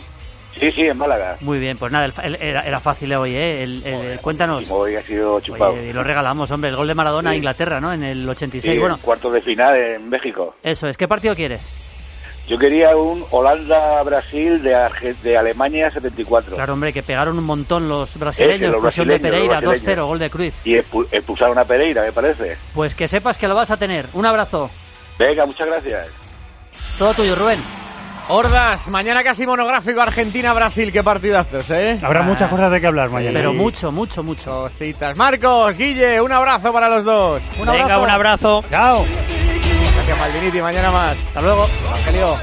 [0.59, 1.37] Sí, sí, en Málaga.
[1.39, 3.63] Muy bien, pues nada, el- el- era, era fácil hoy, ¿eh?
[3.63, 4.69] El- cuéntanos.
[4.69, 5.71] Hoy ha sido chupado.
[5.71, 7.35] Oye, y lo regalamos, hombre, el gol de Maradona a.
[7.35, 7.91] Inglaterra, ¿no?
[7.93, 8.73] En el 86.
[8.73, 10.55] Sí, bueno, en cuartos de final en México.
[10.61, 10.97] eso es.
[10.97, 11.67] ¿Qué partido quieres?
[12.47, 16.55] Yo quería un Holanda-Brasil de, Arge- de Alemania 74.
[16.55, 18.73] Claro, hombre, que pegaron un montón los brasileños.
[18.73, 19.99] Ese, los de Pereira, los brasileños.
[19.99, 20.53] 2-0, gol de Cruz.
[20.65, 22.57] Y expu- expulsaron a Pereira, me parece.
[22.73, 24.05] Pues que sepas que lo vas a tener.
[24.13, 24.69] Un abrazo.
[25.17, 26.07] Venga, muchas gracias.
[26.97, 27.59] Todo tuyo, Rubén.
[28.33, 31.99] Hordas, mañana casi monográfico Argentina-Brasil, qué partidazos, ¿eh?
[32.01, 33.37] Habrá muchas cosas de qué hablar mañana.
[33.37, 34.49] Pero mucho, mucho, mucho.
[34.49, 35.17] Cositas.
[35.17, 37.41] Marcos, Guille, un abrazo para los dos.
[37.59, 38.01] Un Venga, abrazo.
[38.03, 38.63] un abrazo.
[38.71, 39.05] Chao.
[39.95, 41.17] Gracias, Maldiniti, mañana más.
[41.17, 41.67] Hasta luego.
[41.89, 42.37] Evangelio.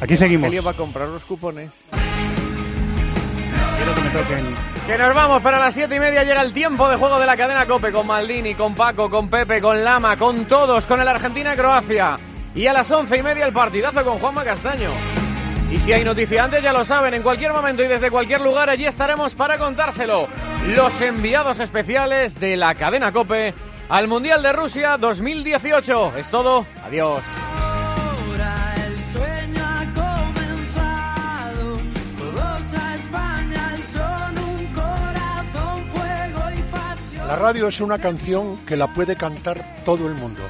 [0.00, 0.42] Aquí seguimos.
[0.44, 1.72] Evangelio va a comprar los cupones.
[1.90, 4.54] Quiero que me toquen.
[4.86, 7.36] Que nos vamos para las siete y media llega el tiempo de juego de la
[7.36, 12.18] cadena Cope con Maldini, con Paco, con Pepe, con Lama, con todos, con el Argentina-Croacia.
[12.54, 14.90] Y a las once y media el partidazo con Juanma Castaño.
[15.70, 18.68] Y si hay noticia antes, ya lo saben, en cualquier momento y desde cualquier lugar,
[18.68, 20.28] allí estaremos para contárselo.
[20.76, 23.54] Los enviados especiales de la cadena Cope
[23.88, 26.18] al Mundial de Rusia 2018.
[26.18, 26.66] Es todo.
[26.84, 27.22] Adiós.
[37.26, 40.42] La radio es una canción que la puede cantar todo el mundo.